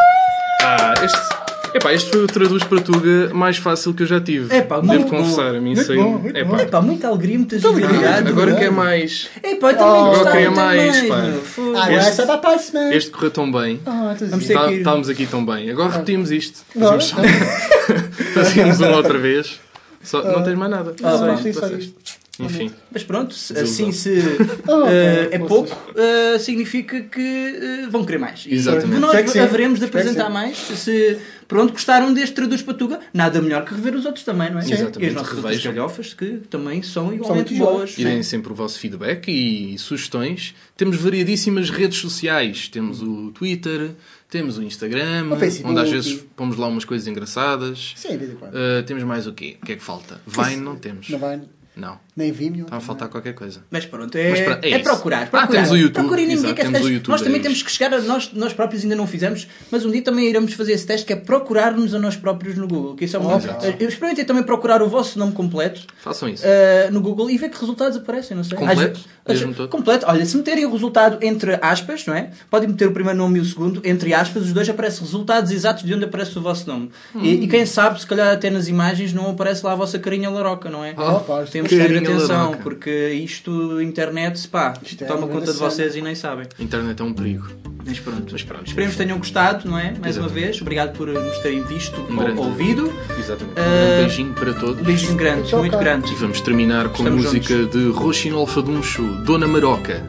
[0.61, 4.55] Ah, este, epá, este foi o traduz para Tuga mais fácil que eu já tive.
[4.55, 5.57] Epá, Devo muito confessar, bom.
[5.57, 6.03] a mim Muito saiu.
[6.03, 6.61] bom, muito epá.
[6.61, 8.27] Epá, muita alegria, muita Ah, jovialidade.
[8.29, 9.29] agora quer mais.
[9.43, 11.21] Epá, eu também Oh, gostava queria de ter mais, pá.
[11.43, 11.73] Fogo.
[11.77, 12.95] Ah, Este- essa dá para a semana.
[12.95, 13.79] Este correu tão bem.
[13.85, 14.77] Ah, tá ir.
[14.79, 15.69] Estávamos aqui tão bem.
[15.69, 16.59] Agora repetimos isto.
[16.73, 17.15] Fazemos, só...
[18.33, 19.59] Fazemos uma outra vez.
[20.01, 20.21] Só...
[20.23, 20.93] Não tens mais nada.
[21.03, 21.93] Ah, Só isto,
[22.39, 22.71] Enfim.
[22.91, 24.19] Mas pronto, assim se
[24.65, 24.89] pá,
[25.29, 28.45] é pouco, eh, significa que eh, vão querer mais.
[28.47, 28.99] E Exatamente.
[28.99, 30.57] nós haveremos de apresentar mais.
[30.57, 34.63] Se pronto, gostaram deste Traduz Patuga, nada melhor que rever os outros também, não é?
[34.63, 35.03] Exatamente.
[35.03, 37.95] E as nossas outras galhofas que também são igualmente muito boas.
[37.99, 40.55] E deem sempre o vosso feedback e sugestões.
[40.75, 42.67] Temos variadíssimas redes sociais.
[42.67, 43.91] Temos o Twitter,
[44.27, 45.69] temos o Instagram, O Facebook.
[45.71, 47.93] onde às vezes pomos lá umas coisas engraçadas.
[47.95, 48.55] Sim, de vez em quando.
[48.55, 49.57] Uh, temos mais o quê?
[49.61, 50.19] O que é que falta?
[50.25, 51.07] Vine não temos.
[51.09, 51.39] Não vai
[51.75, 51.97] Não.
[52.15, 52.65] nem Vimeo.
[52.65, 53.61] Está a faltar qualquer coisa.
[53.71, 54.83] Mas pronto, é, Mas pra- é é isso.
[54.83, 55.47] procurar, Ah, procurar.
[55.47, 56.89] temos o YouTube, Procurem, ninguém exato, quer temos o.
[56.91, 57.57] YouTube Nós também deles.
[57.57, 60.53] temos que chegar, a nós, nós próprios ainda não fizemos, mas um dia também iremos
[60.53, 62.95] fazer esse teste que é procurar-nos a nós próprios no Google.
[62.95, 63.35] Que isso é uma...
[63.37, 63.65] Exato.
[63.79, 66.43] Eu experimentei também procurar o vosso nome completo Façam isso.
[66.45, 68.55] uh, no Google e ver que resultados aparecem, não sei.
[68.57, 68.99] Completo?
[69.25, 69.69] Às Mesmo todo?
[69.69, 70.05] completo.
[70.07, 72.29] Olha, se meterem o resultado entre aspas, não é?
[72.51, 75.83] Podem meter o primeiro nome e o segundo, entre aspas, os dois aparecem resultados exatos
[75.83, 76.91] de onde aparece o vosso nome.
[77.15, 77.23] E, Hum.
[77.23, 80.69] e quem sabe, se calhar até nas imagens não aparece lá a vossa carinha laroca,
[80.69, 80.93] não é?
[80.97, 85.51] Oh, pá, Temos que ter atenção, porque isto, internet, pá, Isto é toma uma conta
[85.53, 86.47] de vocês e nem sabem.
[86.59, 87.47] Internet é um perigo.
[87.85, 88.29] Mas pronto.
[88.31, 88.65] Mas pronto.
[88.67, 89.91] Esperemos que tenham gostado, não é?
[89.99, 90.33] Mais uma Exatamente.
[90.33, 90.61] vez.
[90.61, 92.93] Obrigado por nos terem visto Um ou grande- ouvido.
[93.19, 93.59] Exatamente.
[93.59, 94.81] Uh, um beijinho para todos.
[94.85, 95.83] Beijinho grande, muito cara.
[95.83, 96.11] grande.
[96.11, 100.01] E vamos terminar com Estamos a música de Roxino Alfaduncho, Dona Maroca.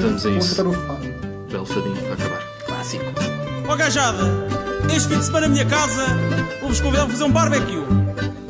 [0.00, 0.62] Vamos a isso.
[1.50, 2.42] Belo fadinho para acabar.
[2.66, 3.04] Clássico.
[3.66, 4.24] Ó gajada,
[4.94, 6.06] este fim de semana na minha casa
[6.60, 7.82] vou-vos convidar a fazer um barbecue.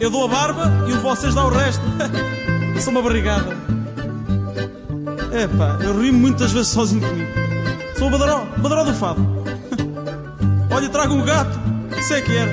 [0.00, 1.82] Eu dou a barba e vocês dá o resto.
[2.80, 3.56] Sou uma barrigada.
[5.32, 7.30] Epá, eu rio muitas vezes sozinho comigo.
[7.98, 9.26] Sou o badaró, badaró do fado.
[10.70, 11.58] Olha, trago um gato,
[11.98, 12.52] isso é que era.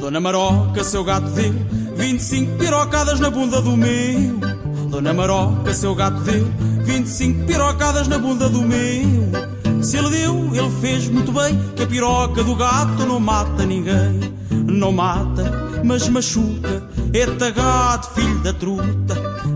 [0.00, 1.52] Dona Maroca, seu gato deu
[1.94, 4.40] 25 pirocadas na bunda do meu.
[4.88, 6.44] Dona Maroca, seu gato deu
[6.84, 9.51] 25 pirocadas na bunda do meu.
[9.82, 14.32] Se ele deu, ele fez muito bem, que a piroca do gato não mata ninguém.
[14.50, 16.82] Não mata, mas machuca.
[17.12, 19.14] Eita gato, filho da truta.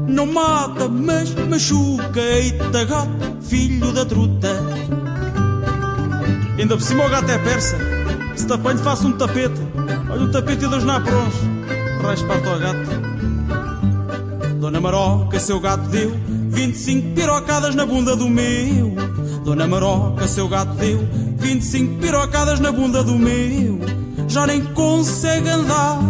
[0.09, 2.21] Não mata, mas machuca.
[2.21, 3.11] Eita gato,
[3.43, 4.49] filho da truta.
[6.59, 7.79] Ainda por cima o gato é persa.
[8.35, 9.61] Se te faço um tapete.
[10.11, 11.35] Olha um tapete e dois naprons.
[12.03, 12.91] Raios parto ao gato.
[14.61, 16.13] Dona Maroca, seu gato deu
[16.49, 19.06] 25 pirocadas na bunda do meu.
[19.47, 23.79] Dona Maroca, seu gato deu 25 pirocadas na bunda do meu.
[24.27, 26.01] Já nem consegue andar,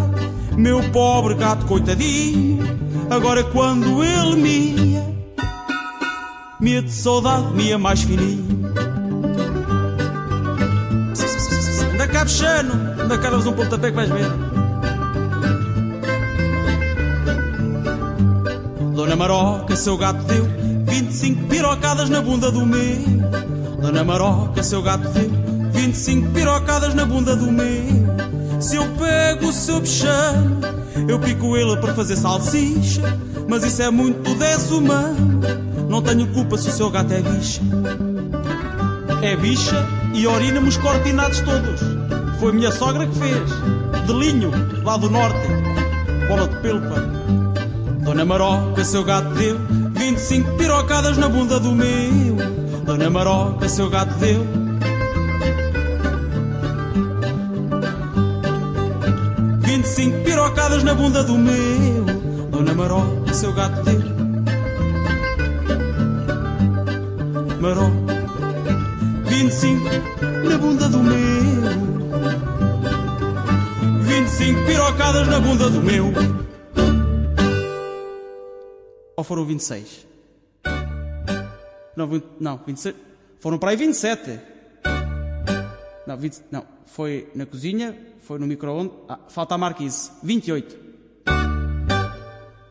[0.57, 2.65] meu pobre gato coitadinho.
[3.11, 5.05] Agora quando ele mia,
[6.59, 8.73] mia de saudade, mia mais fininho.
[11.93, 14.33] Anda cá, bichano, anda cá, um pontapé que vais ver.
[18.95, 22.97] Dona Maroca, seu gato deu 25 pirocadas na bunda do meu.
[23.83, 25.31] Dona Maroca, seu gato deu
[25.71, 28.63] 25 pirocadas na bunda do meu.
[28.63, 30.59] Se eu pego o seu bichano,
[31.07, 33.03] eu pico ele para fazer salsicha.
[33.47, 35.39] Mas isso é muito desumano.
[35.87, 37.61] Não tenho culpa se o seu gato é bicha.
[39.21, 41.81] É bicha e orina-me os cortinados todos.
[42.41, 43.51] Foi minha sogra que fez.
[44.07, 44.51] De linho,
[44.83, 45.47] lá do norte.
[46.27, 47.05] Bola de pelpa.
[48.03, 52.37] Dona Maroca, seu gato deu 25 pirocadas na bunda do meu.
[52.85, 54.47] Dona Maroca, seu gato deu.
[59.85, 62.05] Cinco pirocadas na bunda do meu.
[62.51, 64.03] Dona Maroca, seu gato deu.
[67.61, 68.15] Maroca,
[69.25, 69.89] vinte e cinco
[70.49, 71.17] na bunda do meu.
[74.03, 76.13] Vinte e cinco pirocadas na bunda do meu.
[79.27, 80.07] Foram 26?
[81.97, 82.95] Não, 20, não 26.
[83.41, 84.39] Foram para aí 27.
[86.07, 88.95] Não, 20, não, foi na cozinha, foi no micro-ondas.
[89.09, 90.13] Ah, falta a marquise.
[90.23, 90.79] 28.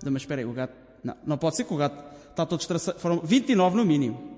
[0.01, 0.73] Não, mas espera aí, o gato.
[1.03, 2.99] Não, não pode ser que o gato está todo estraçado.
[2.99, 4.37] Foram 29 no mínimo.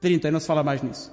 [0.00, 1.12] 30, não se fala mais nisso.